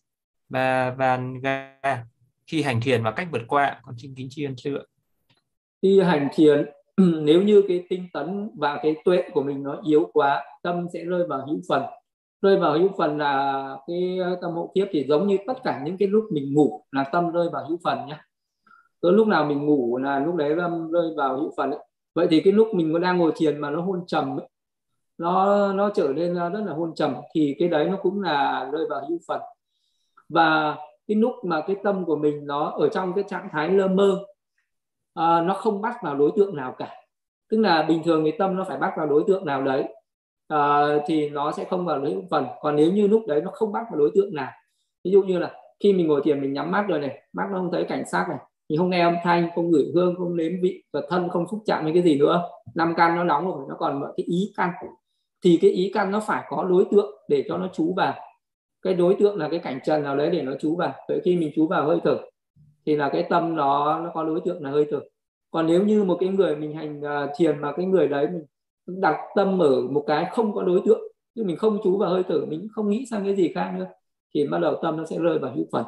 [0.48, 2.04] và van ga
[2.46, 4.78] khi hành thiền và cách vượt qua con xin kính tri ân sư
[5.82, 6.66] khi hành thiền
[7.22, 11.04] nếu như cái tinh tấn và cái tuệ của mình nó yếu quá tâm sẽ
[11.04, 11.82] rơi vào hữu phần
[12.42, 15.82] rơi vào hữu phần là cái ờ, tâm hộ kiếp thì giống như tất cả
[15.84, 18.18] những cái lúc mình ngủ là tâm rơi vào hữu phần nhé
[19.00, 21.80] tới lúc nào mình ngủ là lúc đấy tâm rơi vào hữu phần ấy.
[22.14, 24.48] vậy thì cái lúc mình đang ngồi thiền mà nó hôn trầm ấy,
[25.18, 28.68] nó nó trở nên ờ, rất là hôn trầm thì cái đấy nó cũng là
[28.72, 29.40] rơi vào hữu phần.
[30.28, 30.76] Và
[31.08, 34.24] cái lúc mà cái tâm của mình nó ở trong cái trạng thái lơ mơ
[35.14, 36.90] à, nó không bắt vào đối tượng nào cả.
[37.50, 39.84] Tức là bình thường cái tâm nó phải bắt vào đối tượng nào đấy
[40.54, 42.46] uh, thì nó sẽ không vào hữu phần.
[42.60, 44.50] Còn nếu như lúc đấy nó không bắt vào đối tượng nào
[45.04, 47.58] ví dụ như là khi mình ngồi thiền mình nhắm mắt rồi này mắt nó
[47.58, 48.38] không thấy cảnh sát này
[48.68, 51.60] mình không nghe âm thanh không ngửi hương không nếm vị và thân không xúc
[51.66, 52.42] chạm với cái gì nữa.
[52.74, 54.70] Năm căn nó nóng rồi nó còn cái ý căn.
[55.44, 58.14] Thì cái ý căn nó phải có đối tượng để cho nó chú vào.
[58.82, 60.92] Cái đối tượng là cái cảnh trần nào đấy để nó chú vào.
[61.08, 62.18] Vậy khi mình chú vào hơi thở
[62.86, 65.00] thì là cái tâm nó nó có đối tượng là hơi thở.
[65.50, 68.44] Còn nếu như một cái người mình hành uh, thiền mà cái người đấy mình
[68.86, 71.00] đặt tâm ở một cái không có đối tượng
[71.34, 73.86] chứ mình không chú vào hơi thở mình không nghĩ sang cái gì khác nữa
[74.34, 75.84] thì bắt đầu tâm nó sẽ rơi vào hữu phần.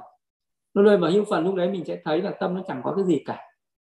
[0.75, 2.95] Nó rơi vào hữu phần lúc đấy mình sẽ thấy là tâm nó chẳng có
[2.97, 3.45] cái gì cả.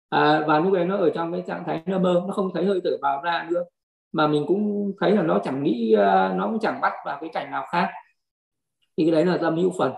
[0.10, 2.66] À, và lúc đấy nó ở trong cái trạng thái nơ mơ nó không thấy
[2.66, 3.64] hơi thở vào ra nữa
[4.12, 7.30] mà mình cũng thấy là nó chẳng nghĩ à, nó cũng chẳng bắt vào cái
[7.34, 7.90] cảnh nào khác.
[8.98, 9.92] Thì cái đấy là tâm hữu phần.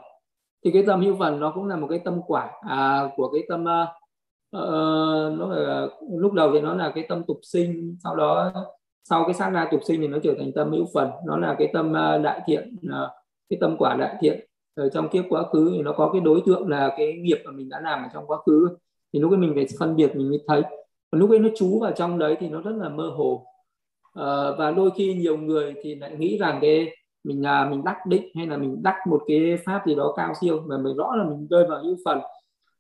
[0.66, 3.44] Thì cái tâm hữu phần nó cũng là một cái tâm quả à, của cái
[3.50, 3.62] tâm
[4.58, 5.88] uh, nó là
[6.20, 8.54] lúc đầu thì nó là cái tâm tục sinh sau đó
[9.04, 11.10] sau cái sát na tục sinh thì nó trở thành tâm hữu phần.
[11.26, 13.12] Nó là cái tâm ờ, đại thiện ờ,
[13.50, 14.48] cái tâm quả đại thiện.
[14.76, 17.52] Ở trong kiếp quá khứ thì nó có cái đối tượng là cái nghiệp mà
[17.52, 18.78] mình đã làm ở trong quá khứ.
[19.14, 20.62] Thì lúc ấy mình phải phân biệt mình mới thấy.
[21.12, 23.46] Còn lúc ấy nó trú vào trong đấy thì nó rất là mơ hồ.
[24.14, 24.26] À,
[24.58, 26.90] và đôi khi nhiều người thì lại nghĩ rằng cái
[27.24, 30.34] mình là mình đắc định hay là mình đắc một cái pháp gì đó cao
[30.42, 32.20] siêu mà mình rõ là mình rơi vào hữu phần.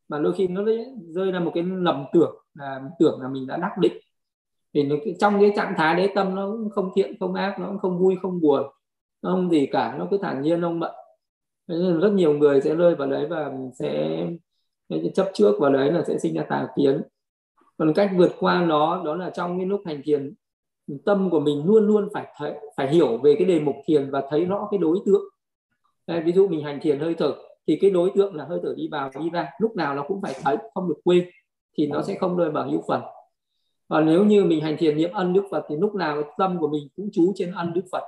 [0.09, 0.63] Mà đôi khi nó
[1.09, 3.93] rơi ra một cái lầm tưởng là tưởng là mình đã đắc định
[4.73, 7.67] thì nó, trong cái trạng thái đấy tâm nó cũng không thiện không ác nó
[7.67, 8.63] cũng không vui không buồn
[9.21, 10.91] nó không gì cả nó cứ thản nhiên không mận
[11.67, 14.25] nên rất nhiều người sẽ rơi vào đấy và sẽ
[15.13, 17.01] chấp trước vào đấy là sẽ sinh ra tà kiến.
[17.77, 20.33] Còn cách vượt qua nó đó là trong cái lúc hành thiền
[21.05, 24.23] tâm của mình luôn luôn phải thấy, phải hiểu về cái đề mục thiền và
[24.29, 25.23] thấy rõ cái đối tượng.
[26.07, 27.35] Đây, ví dụ mình hành thiền hơi thở
[27.67, 30.21] thì cái đối tượng là hơi thở đi vào đi ra lúc nào nó cũng
[30.21, 31.29] phải thấy không được quên
[31.77, 33.01] thì nó sẽ không rơi vào hữu phần
[33.93, 36.67] và nếu như mình hành thiền niệm ân đức phật thì lúc nào tâm của
[36.67, 38.03] mình cũng trú trên ân đức phật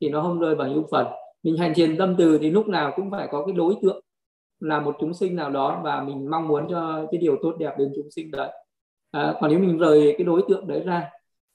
[0.00, 1.06] thì nó không rơi vào hữu phần.
[1.42, 4.00] Mình hành thiền tâm từ thì lúc nào cũng phải có cái đối tượng
[4.60, 7.74] là một chúng sinh nào đó và mình mong muốn cho cái điều tốt đẹp
[7.78, 8.50] đến chúng sinh đấy.
[9.10, 11.10] À, còn nếu mình rời cái đối tượng đấy ra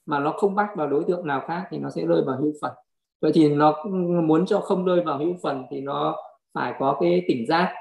[0.06, 2.52] mà nó không bắt vào đối tượng nào khác thì nó sẽ rơi vào hữu
[2.62, 2.72] phần.
[3.20, 3.84] Vậy thì nó
[4.24, 6.16] muốn cho không rơi vào hữu phần thì nó
[6.54, 7.74] phải có cái tỉnh giác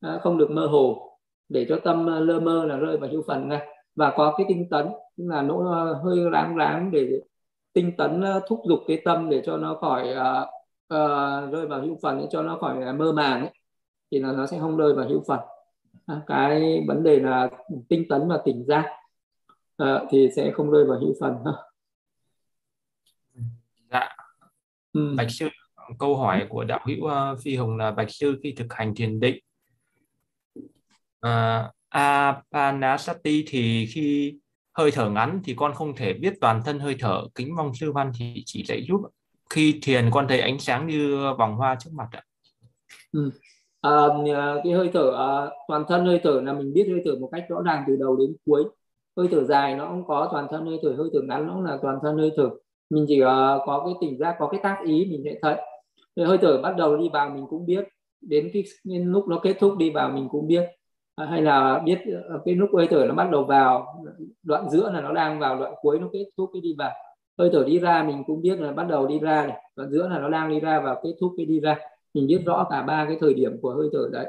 [0.00, 1.12] à, không được mơ hồ
[1.48, 4.46] để cho tâm à, lơ mơ là rơi vào hữu phần ngay và có cái
[4.48, 4.86] tinh tấn
[5.16, 7.20] tức là nó hơi ráng ráng để
[7.72, 10.48] tinh tấn thúc giục cái tâm để cho nó khỏi uh,
[10.94, 13.50] uh, rơi vào hữu phần cho nó khỏi mơ màng ấy,
[14.10, 15.40] thì là nó sẽ không rơi vào hữu phần.
[16.26, 17.50] Cái vấn đề là
[17.88, 18.86] tinh tấn và tỉnh giác
[19.82, 21.34] uh, thì sẽ không rơi vào hữu phần.
[23.90, 24.16] Dạ.
[24.92, 25.14] Ừ.
[25.16, 25.48] bạch sư
[25.98, 29.20] câu hỏi của đạo hữu uh, phi hồng là bạch sư khi thực hành thiền
[29.20, 29.38] định
[31.26, 34.34] uh, apanasati thì khi
[34.78, 37.92] hơi thở ngắn thì con không thể biết toàn thân hơi thở kính mong sư
[37.92, 39.00] văn thì chỉ dạy giúp
[39.50, 42.22] khi thiền con thấy ánh sáng như vòng hoa trước mặt ạ.
[43.12, 43.30] Ừ.
[43.80, 43.90] À,
[44.34, 45.30] à, cái hơi thở à,
[45.68, 48.16] toàn thân hơi thở là mình biết hơi thở một cách rõ ràng từ đầu
[48.16, 48.64] đến cuối.
[49.16, 51.64] Hơi thở dài nó cũng có toàn thân hơi thở hơi thở ngắn nó cũng
[51.64, 52.50] là toàn thân hơi thở.
[52.90, 53.26] Mình chỉ uh,
[53.66, 55.56] có cái tỉnh giác có cái tác ý mình sẽ thấy.
[56.26, 57.88] Hơi thở bắt đầu đi vào mình cũng biết
[58.20, 60.64] đến cái lúc nó kết thúc đi vào mình cũng biết.
[61.18, 61.98] À, hay là biết
[62.28, 64.02] ờ, cái lúc hơi thở nó bắt đầu vào
[64.42, 66.90] đoạn giữa là nó đang vào đoạn cuối nó kết thúc cái đi vào.
[67.38, 70.08] Hơi thở đi ra mình cũng biết là bắt đầu đi ra này đoạn giữa
[70.08, 71.78] là nó đang đi ra và kết thúc cái đi ra.
[72.14, 74.26] Mình biết rõ cả ba cái thời điểm của hơi thở đấy.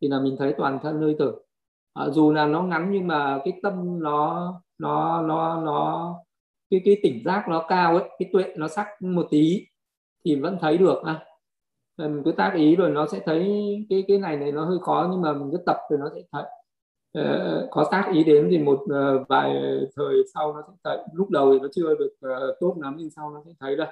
[0.00, 1.32] Thì là mình thấy toàn thân hơi thở.
[1.94, 6.14] À, dù là nó ngắn nhưng mà cái tâm nó nó nó nó
[6.70, 9.66] cái cái tỉnh giác nó cao ấy cái tuệ nó sắc một tí
[10.24, 11.24] thì vẫn thấy được à.
[11.98, 13.46] Ờ, mình cứ tác ý rồi nó sẽ thấy
[13.90, 16.22] cái cái này này nó hơi khó nhưng mà mình cứ tập rồi nó sẽ
[16.32, 16.44] thấy.
[17.18, 19.54] Uh, có tác ý đến thì một uh, vài
[19.96, 20.98] thời sau nó sẽ thấy.
[21.14, 23.88] Lúc đầu thì nó chưa được uh, tốt lắm nhưng sau nó sẽ thấy đây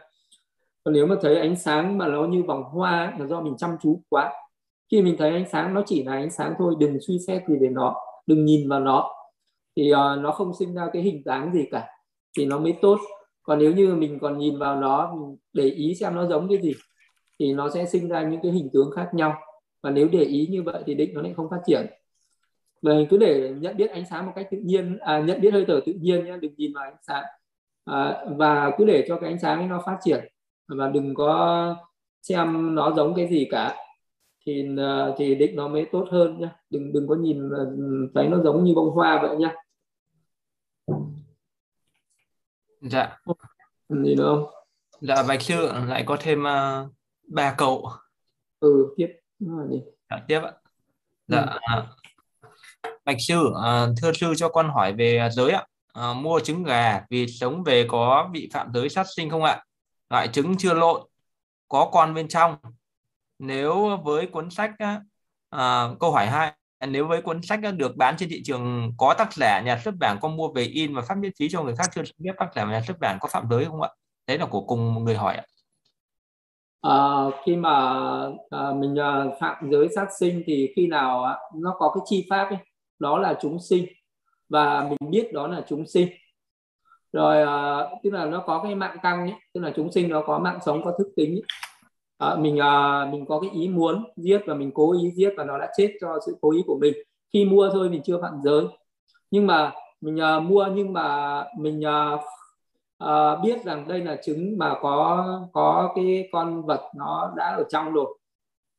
[0.87, 3.77] còn nếu mà thấy ánh sáng mà nó như vòng hoa là do mình chăm
[3.83, 4.33] chú quá
[4.91, 7.57] khi mình thấy ánh sáng nó chỉ là ánh sáng thôi đừng suy xét gì
[7.61, 7.95] về nó
[8.27, 9.11] đừng nhìn vào nó
[9.77, 11.89] thì uh, nó không sinh ra cái hình dáng gì cả
[12.39, 12.99] thì nó mới tốt.
[13.43, 16.59] Còn nếu như mình còn nhìn vào nó mình để ý xem nó giống cái
[16.63, 16.75] gì
[17.39, 19.35] thì nó sẽ sinh ra những cái hình tướng khác nhau.
[19.83, 21.87] Và nếu để ý như vậy thì định nó lại không phát triển.
[22.83, 25.65] Mình cứ để nhận biết ánh sáng một cách tự nhiên à, nhận biết hơi
[25.69, 27.25] thở tự nhiên nhé đừng nhìn vào ánh sáng.
[27.85, 30.25] À, và cứ để cho cái ánh sáng ấy nó phát triển.
[30.69, 31.77] Và đừng có
[32.23, 33.77] xem nó giống cái gì cả.
[34.47, 37.63] Thì à, thì định nó mới tốt hơn nhé đừng đừng có nhìn à,
[38.15, 39.55] thấy nó giống như bông hoa vậy nhá.
[42.81, 43.19] Dạ.
[43.89, 44.47] Nữa không?
[45.01, 46.91] Dạ bạch sư lại có thêm uh,
[47.27, 47.91] ba câu
[48.61, 49.09] ừ tiếp
[50.11, 50.53] dạ, tiếp ạ
[51.29, 51.83] dạ ừ.
[53.05, 55.67] Bạch sư, uh, thưa sư cho con hỏi về giới ạ.
[56.11, 59.65] Uh, mua trứng gà, vịt sống về có bị phạm giới sát sinh không ạ?
[60.11, 61.03] Loại trứng chưa lộn,
[61.69, 62.57] có con bên trong.
[63.39, 64.71] Nếu với cuốn sách,
[65.57, 66.53] uh, câu hỏi hai,
[66.89, 70.19] nếu với cuốn sách được bán trên thị trường có tác giả nhà xuất bản
[70.21, 72.65] có mua về in và phát miễn phí cho người khác chưa biết tác giả
[72.65, 73.91] nhà xuất bản có phạm giới không ạ?
[74.27, 75.45] Đấy là của cùng người hỏi ạ.
[76.89, 77.73] À, khi mà
[78.51, 82.27] à, mình à, phạm giới sát sinh thì khi nào à, nó có cái chi
[82.31, 82.59] pháp ấy,
[82.99, 83.87] đó là chúng sinh.
[84.49, 86.09] Và mình biết đó là chúng sinh.
[87.13, 90.23] Rồi à, tức là nó có cái mạng căng ấy, tức là chúng sinh nó
[90.27, 91.43] có mạng sống có thức tính ấy.
[92.19, 95.45] à, mình à, mình có cái ý muốn giết và mình cố ý giết và
[95.45, 96.95] nó đã chết cho sự cố ý của mình.
[97.33, 98.65] Khi mua thôi mình chưa phạm giới.
[99.31, 102.17] Nhưng mà mình à, mua nhưng mà mình à,
[102.99, 107.65] à, biết rằng đây là trứng mà có có cái con vật nó đã ở
[107.71, 108.19] trong rồi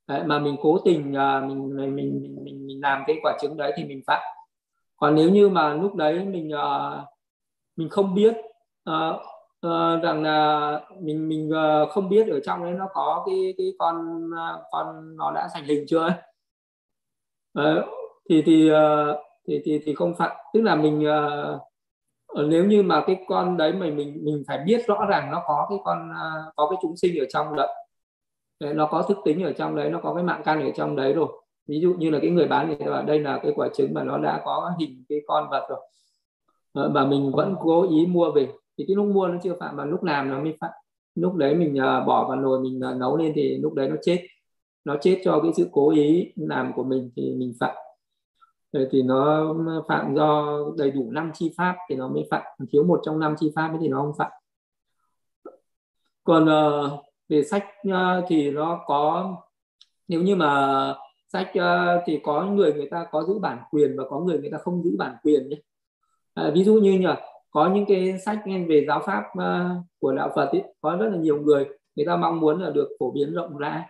[0.07, 3.57] Đấy, mà mình cố tình à, mình, mình mình mình mình làm cái quả trứng
[3.57, 4.21] đấy thì mình phạm
[4.97, 7.07] còn nếu như mà lúc đấy mình uh,
[7.75, 8.37] mình không biết
[8.89, 9.15] uh,
[9.67, 13.73] uh, rằng là mình mình uh, không biết ở trong đấy nó có cái cái
[13.79, 16.09] con uh, con nó đã thành hình chưa
[17.53, 17.81] ấy.
[18.29, 18.77] thì thì, uh,
[19.47, 20.31] thì thì thì không phạm.
[20.53, 21.61] tức là mình uh,
[22.37, 25.41] Ờ, nếu như mà cái con đấy mình mình mình phải biết rõ ràng nó
[25.47, 27.67] có cái con à, có cái chúng sinh ở trong đấy
[28.59, 31.13] nó có thức tính ở trong đấy, nó có cái mạng căn ở trong đấy
[31.13, 31.27] rồi.
[31.67, 33.93] Ví dụ như là cái người bán người ta bảo đây là cái quả trứng
[33.93, 35.79] mà nó đã có hình cái con vật rồi.
[36.73, 38.47] Ờ, mà mình vẫn cố ý mua về.
[38.77, 40.71] Thì cái lúc mua nó chưa phạm, mà lúc làm nó mới phạm.
[41.15, 43.95] Lúc đấy mình à, bỏ vào nồi mình à, nấu lên thì lúc đấy nó
[44.01, 44.27] chết.
[44.85, 47.75] Nó chết cho cái sự cố ý làm của mình thì mình phạm
[48.91, 49.55] thì nó
[49.87, 52.43] phạm do đầy đủ năm chi pháp thì nó mới phạm.
[52.71, 54.31] Thiếu một trong năm chi pháp thì nó không phạm.
[56.23, 56.91] Còn uh,
[57.29, 59.35] về sách uh, thì nó có
[60.07, 60.93] nếu như mà
[61.27, 64.51] sách uh, thì có người người ta có giữ bản quyền và có người người
[64.51, 65.57] ta không giữ bản quyền nhé.
[66.33, 70.29] À, ví dụ như là có những cái sách về giáo pháp uh, của đạo
[70.35, 71.65] Phật ấy, có rất là nhiều người
[71.95, 73.81] người ta mong muốn là được phổ biến rộng rãi.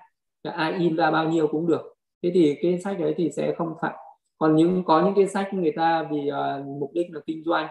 [0.43, 1.95] Ai in ra bao nhiêu cũng được.
[2.23, 3.93] Thế thì cái sách đấy thì sẽ không phạm
[4.37, 7.67] còn những có những cái sách người ta vì uh, mục đích là kinh doanh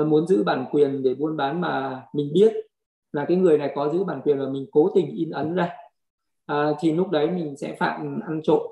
[0.00, 2.52] uh, muốn giữ bản quyền để buôn bán mà mình biết
[3.12, 5.76] là cái người này có giữ bản quyền và mình cố tình in ấn ra
[6.52, 8.62] uh, thì lúc đấy mình sẽ phạm ăn trộm.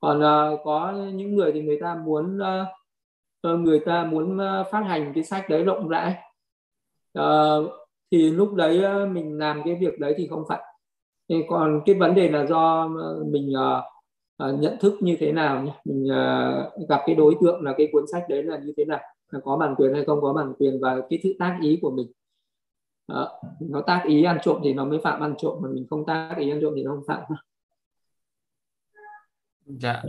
[0.00, 4.80] Còn uh, có những người thì người ta muốn uh, người ta muốn uh, phát
[4.80, 6.14] hành cái sách đấy rộng rãi.
[7.18, 7.70] Uh,
[8.10, 10.62] thì lúc đấy uh, mình làm cái việc đấy thì không phải.
[11.48, 12.88] Còn cái vấn đề là do
[13.26, 13.84] mình uh,
[14.44, 17.88] uh, nhận thức như thế nào nhé mình uh, gặp cái đối tượng là cái
[17.92, 20.52] cuốn sách đấy là như thế nào là có bản quyền hay không có bản
[20.58, 22.12] quyền và cái sự tác ý của mình
[23.08, 23.40] đó.
[23.60, 26.34] nó tác ý ăn trộm thì nó mới phạm ăn trộm mà mình không tác
[26.38, 27.22] ý ăn trộm thì nó không phạm
[29.66, 30.02] Dạ.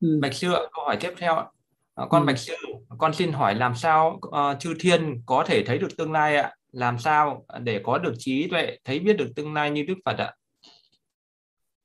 [0.00, 0.18] Ừ.
[0.22, 1.50] Bạch sư câu hỏi tiếp theo
[1.94, 2.26] con ừ.
[2.26, 2.54] Bạch sư,
[2.98, 6.54] con xin hỏi làm sao uh, chư thiên có thể thấy được tương lai ạ?
[6.72, 10.16] Làm sao để có được trí tuệ thấy biết được tương lai như Đức Phật
[10.18, 10.34] ạ?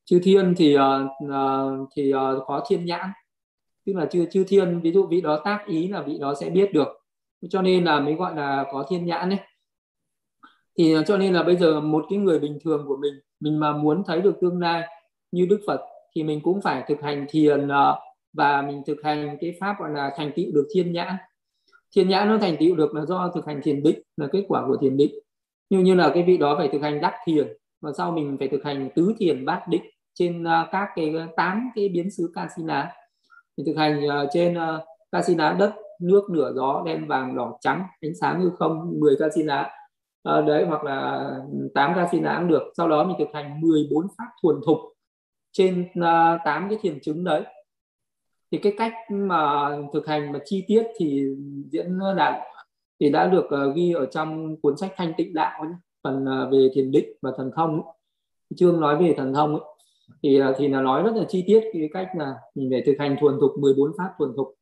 [0.10, 3.10] Chư thiên thì uh, thì uh, có thiên nhãn,
[3.86, 6.50] tức là chư chư thiên ví dụ vị đó tác ý là vị đó sẽ
[6.50, 6.88] biết được,
[7.50, 9.40] cho nên là mới gọi là có thiên nhãn đấy.
[10.78, 13.78] Thì cho nên là bây giờ một cái người bình thường của mình, mình mà
[13.78, 14.84] muốn thấy được tương lai
[15.32, 15.82] như Đức Phật
[16.16, 17.68] thì mình cũng phải thực hành thiền
[18.34, 21.16] và mình thực hành cái pháp gọi là thành tựu được thiên nhãn.
[21.96, 24.68] Thiên nhãn nó thành tựu được là do thực hành thiền định là kết quả
[24.68, 25.12] của thiền định.
[25.70, 27.48] Như như là cái vị đó phải thực hành đắc thiền
[27.82, 29.82] và sau mình phải thực hành tứ thiền bát định
[30.18, 32.92] trên ờ, các cái ờ, tám cái biến xứ casina.
[33.58, 34.58] Mình thực hành ờ, trên
[35.12, 39.70] casina đất nước lửa gió đen vàng đỏ trắng ánh sáng như không 10 casina.
[40.24, 42.64] Đấy hoặc là ừ, 8 casina cũng được.
[42.78, 44.78] Sau đó mình thực hành 14 pháp thuần thục
[45.52, 47.44] trên uh, 8 cái thiền chứng đấy.
[48.52, 51.24] Thì cái cách mà thực hành mà chi tiết thì
[51.72, 52.34] diễn đạt
[53.00, 55.72] thì đã được uh, ghi ở trong cuốn sách thanh tịnh đạo ấy,
[56.04, 57.94] phần uh, về thiền định và thần thông ấy.
[58.56, 59.77] chương nói về thần thông ấy
[60.24, 62.96] thì à, thì là nói rất là chi tiết cái cách là mình phải thực
[63.00, 64.54] hành thuần thục 14 pháp thuần thục.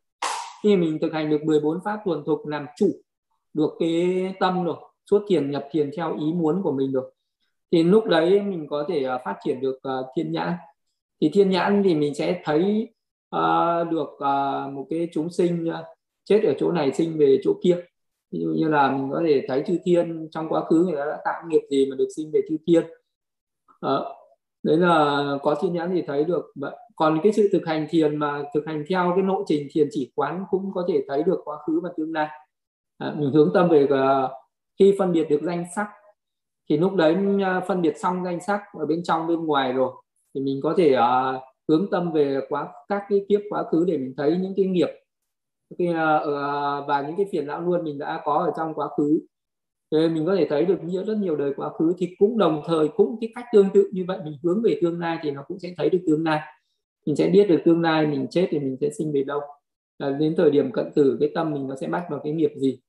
[0.63, 2.87] Khi mình thực hành được 14 pháp thuần thục làm chủ
[3.53, 4.75] được cái tâm rồi
[5.09, 7.15] xuất thiền nhập thiền theo ý muốn của mình được
[7.71, 10.53] thì lúc đấy mình có thể à, phát triển được uh, thiên nhãn.
[11.21, 12.89] Thì thiên nhãn thì mình sẽ thấy
[13.35, 15.85] uh, được uh, một cái chúng sinh uh,
[16.23, 17.77] chết ở chỗ này sinh về chỗ kia.
[18.31, 21.05] Ví dụ như là mình có thể thấy chư thiên trong quá khứ người ta
[21.05, 22.83] đã tạo nghiệp gì mà được sinh về chư thiên.
[23.85, 24.07] Uh,
[24.65, 26.53] đấy là có thiên nhãn thì thấy được.
[26.95, 30.11] Còn cái sự thực hành thiền mà thực hành theo cái nội trình thiền chỉ
[30.15, 32.27] quán cũng có thể thấy được quá khứ và tương lai.
[32.97, 34.31] À, mình hướng tâm về uh,
[34.79, 35.87] khi phân biệt được danh sắc
[36.69, 39.91] thì lúc đấy à, phân biệt xong danh sắc ở bên trong bên ngoài rồi
[40.35, 43.97] thì mình có thể uh, hướng tâm về quá các cái kiếp quá khứ để
[43.97, 44.89] mình thấy những cái nghiệp
[45.77, 49.19] cái, uh, và những cái phiền não luôn mình đã có ở trong quá khứ
[49.91, 52.61] thế mình có thể thấy được nhiều rất nhiều đời quá khứ thì cũng đồng
[52.65, 54.19] thời cũng cái cách tương tự như vậy.
[54.25, 56.41] Mình hướng về tương lai thì nó cũng sẽ thấy được tương lai.
[57.05, 59.39] Mình sẽ biết được tương lai mình chết thì mình sẽ sinh về đâu.
[59.97, 62.51] À, đến thời điểm cận tử cái tâm mình nó sẽ bắt vào cái nghiệp
[62.57, 62.79] gì.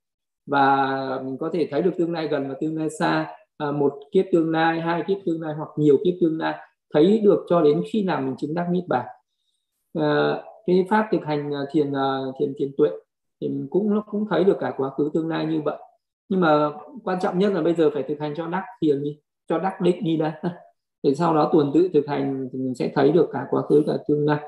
[0.47, 3.35] Và mình có thể thấy được tương lai gần và tương lai xa.
[3.57, 6.55] À, một kiếp tương lai hai kiếp tương lai hoặc nhiều kiếp tương lai.
[6.95, 9.07] Thấy được cho đến khi nào mình chứng đắc niết bàn.
[9.95, 12.89] À, cái pháp thực hành à, thiền à, thiền thiền tuệ
[13.41, 15.79] thì mình cũng nó cũng thấy được cả quá khứ tương lai như vậy
[16.29, 16.71] nhưng mà
[17.05, 19.19] quan trọng nhất là bây giờ phải thực hành cho đắc thiền đi
[19.49, 20.41] cho đắc định đi đã.
[21.03, 23.83] Thì sau đó tuần tự thực hành thì mình sẽ thấy được cả quá khứ
[23.87, 24.41] và tương lai.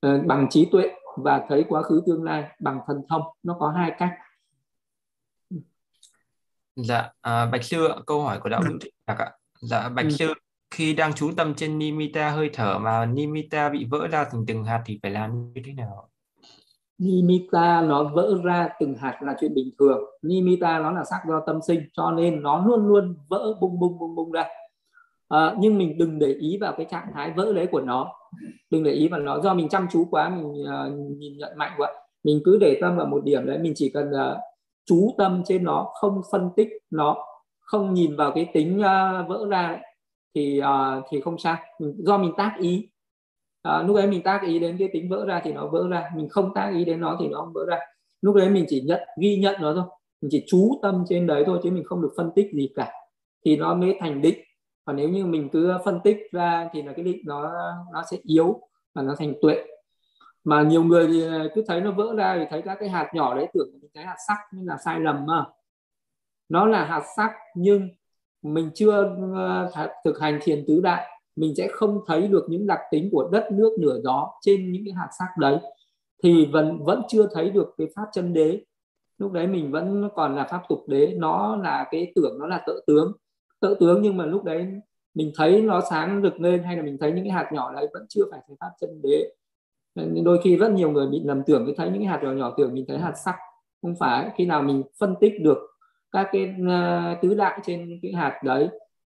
[0.00, 3.68] À, bằng trí tuệ và thấy quá khứ tương lai bằng thần thông nó có
[3.68, 4.12] hai cách.
[6.76, 9.32] Dạ à, bạch sư câu hỏi của đạo hữu thị ạ.
[9.60, 10.10] Dạ bạch ừ.
[10.10, 10.34] sư
[10.70, 14.64] khi đang chú tâm trên nimitta hơi thở mà nimitta bị vỡ ra thành từng
[14.64, 16.10] hạt thì phải làm như thế nào
[17.00, 19.98] nimitta nó vỡ ra từng hạt là chuyện bình thường.
[20.22, 23.98] Nimitta nó là sắc do tâm sinh cho nên nó luôn luôn vỡ bung bung
[23.98, 24.44] bung bung ra.
[25.28, 28.12] À, nhưng mình đừng để ý vào cái trạng thái vỡ đấy của nó.
[28.70, 29.40] Đừng để ý vào nó.
[29.40, 31.92] Do mình chăm chú quá mình uh, nhìn nhận mạnh quá
[32.24, 33.58] mình cứ để tâm vào một điểm đấy.
[33.58, 34.38] Mình chỉ cần uh,
[34.86, 37.16] chú tâm trên nó không phân tích nó
[37.60, 39.78] không nhìn vào cái tính uh, vỡ ra đấy,
[40.34, 41.56] thì uh, thì không sao.
[41.78, 42.88] Do mình tác ý
[43.62, 46.10] à, lúc đấy mình tác ý đến cái tính vỡ ra thì nó vỡ ra
[46.16, 47.78] mình không tác ý đến nó thì nó không vỡ ra.
[48.20, 49.84] Lúc đấy mình chỉ nhận ghi nhận nó thôi
[50.20, 52.92] mình chỉ chú tâm trên đấy thôi chứ mình không được phân tích gì cả.
[53.44, 54.38] Thì nó mới thành định.
[54.84, 57.52] Còn nếu như mình cứ phân tích ra thì là cái định nó
[57.92, 58.60] nó sẽ yếu
[58.94, 59.64] và nó thành tuệ.
[60.44, 63.10] Mà nhiều người thì à, cứ thấy nó vỡ ra thì thấy các cái hạt
[63.14, 65.44] nhỏ đấy tưởng mình thấy hạt sắc nhưng là sai lầm mà.
[66.48, 67.88] Nó là hạt sắc nhưng
[68.42, 69.16] mình chưa
[69.74, 73.28] à, thực hành thiền tứ đại mình sẽ không thấy được những đặc tính của
[73.32, 75.58] đất nước nửa gió trên những cái hạt sắc đấy.
[76.22, 78.60] Thì vẫn vẫn chưa thấy được cái pháp chân đế.
[79.18, 82.62] Lúc đấy mình vẫn còn là pháp tục đế nó là cái tưởng nó là
[82.66, 83.12] tự tướng.
[83.60, 84.66] Tự tướng nhưng mà lúc đấy
[85.14, 87.88] mình thấy nó sáng rực lên hay là mình thấy những cái hạt nhỏ đấy
[87.92, 89.32] vẫn chưa phải thấy pháp chân đế.
[89.94, 92.32] Nên đôi khi rất nhiều người bị lầm tưởng cứ thấy những cái hạt nhỏ
[92.32, 93.36] nhỏ tưởng mình thấy hạt sắc
[93.82, 95.58] không phải khi nào mình phân tích được
[96.12, 98.68] các cái uh, tứ đại trên cái hạt đấy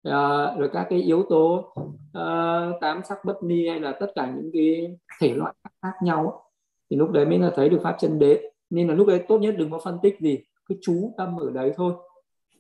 [0.10, 1.74] uh, rồi các cái yếu tố
[2.18, 6.44] uh, tám sắc bất ni hay là tất cả những cái thể loại khác nhau
[6.90, 8.52] thì lúc đấy mới là thấy được pháp chân đế.
[8.70, 11.52] Nên là lúc đấy tốt nhất đừng có phân tích gì cứ chú tâm ở
[11.52, 11.94] đấy thôi.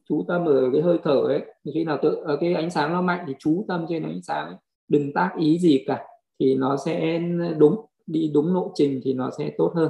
[0.09, 1.45] Chú tâm ở cái hơi thở ấy.
[1.65, 4.21] Thì khi nào tự ở cái ánh sáng nó mạnh thì chú tâm trên ánh
[4.21, 4.55] sáng ấy.
[4.87, 6.05] đừng tác ý gì cả
[6.39, 7.19] thì nó sẽ
[7.57, 7.85] đúng.
[8.07, 9.89] Đi đúng lộ trình thì nó sẽ tốt hơn.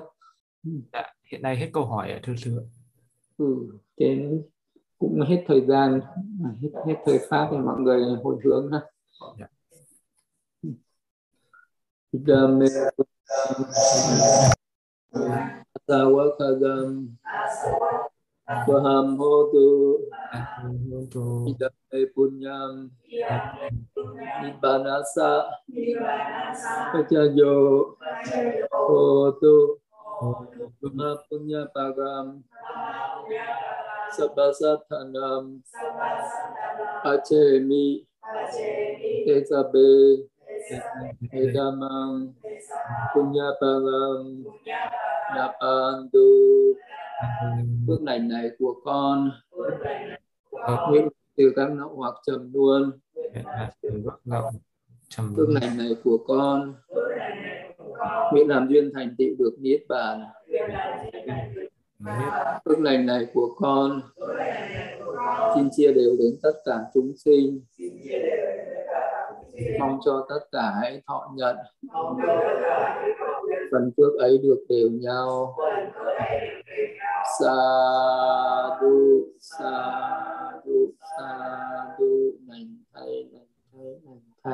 [0.93, 2.61] Dạ, hiện nay hết câu hỏi thưa sư
[3.37, 4.43] ừ, trên
[4.99, 6.01] cũng hết thời gian
[6.61, 8.81] hết, hết thời pháp thì mọi người hồi hướng ha.
[9.39, 9.47] Dạ.
[12.15, 12.71] Dame
[15.83, 17.11] Sawakagam
[18.47, 19.99] Vaham hotu
[21.51, 22.87] Idame punyam
[24.43, 25.59] Nibbanasa
[26.95, 27.55] Pacayo
[28.71, 29.55] Hotu
[30.79, 32.47] Maha punya pagam
[34.17, 35.59] Sabbasatanam
[37.03, 38.05] Acemi
[39.27, 39.89] Esabe
[41.31, 42.33] Edamang
[43.13, 44.43] Punyapalam
[45.35, 46.29] Napandu.
[47.87, 49.31] Phước lành này của con.
[50.89, 51.07] Nguyện
[51.37, 52.91] từ các nậu hoặc trầm luôn.
[55.35, 56.73] Phước lành này của con.
[58.31, 60.23] Nguyện làm duyên thành tựu được Niết Bàn.
[62.65, 64.01] Phước lành này của con
[65.55, 67.61] xin chia đều đến tất cả chúng sinh.
[69.79, 71.55] Mong cho tất cả hãy thọ nhận
[73.71, 75.55] phần phước ấy được đều nhau.
[77.39, 77.55] Sa
[78.81, 79.91] du sa
[80.65, 81.37] du sa
[81.99, 84.24] du lành thay lành thay, lành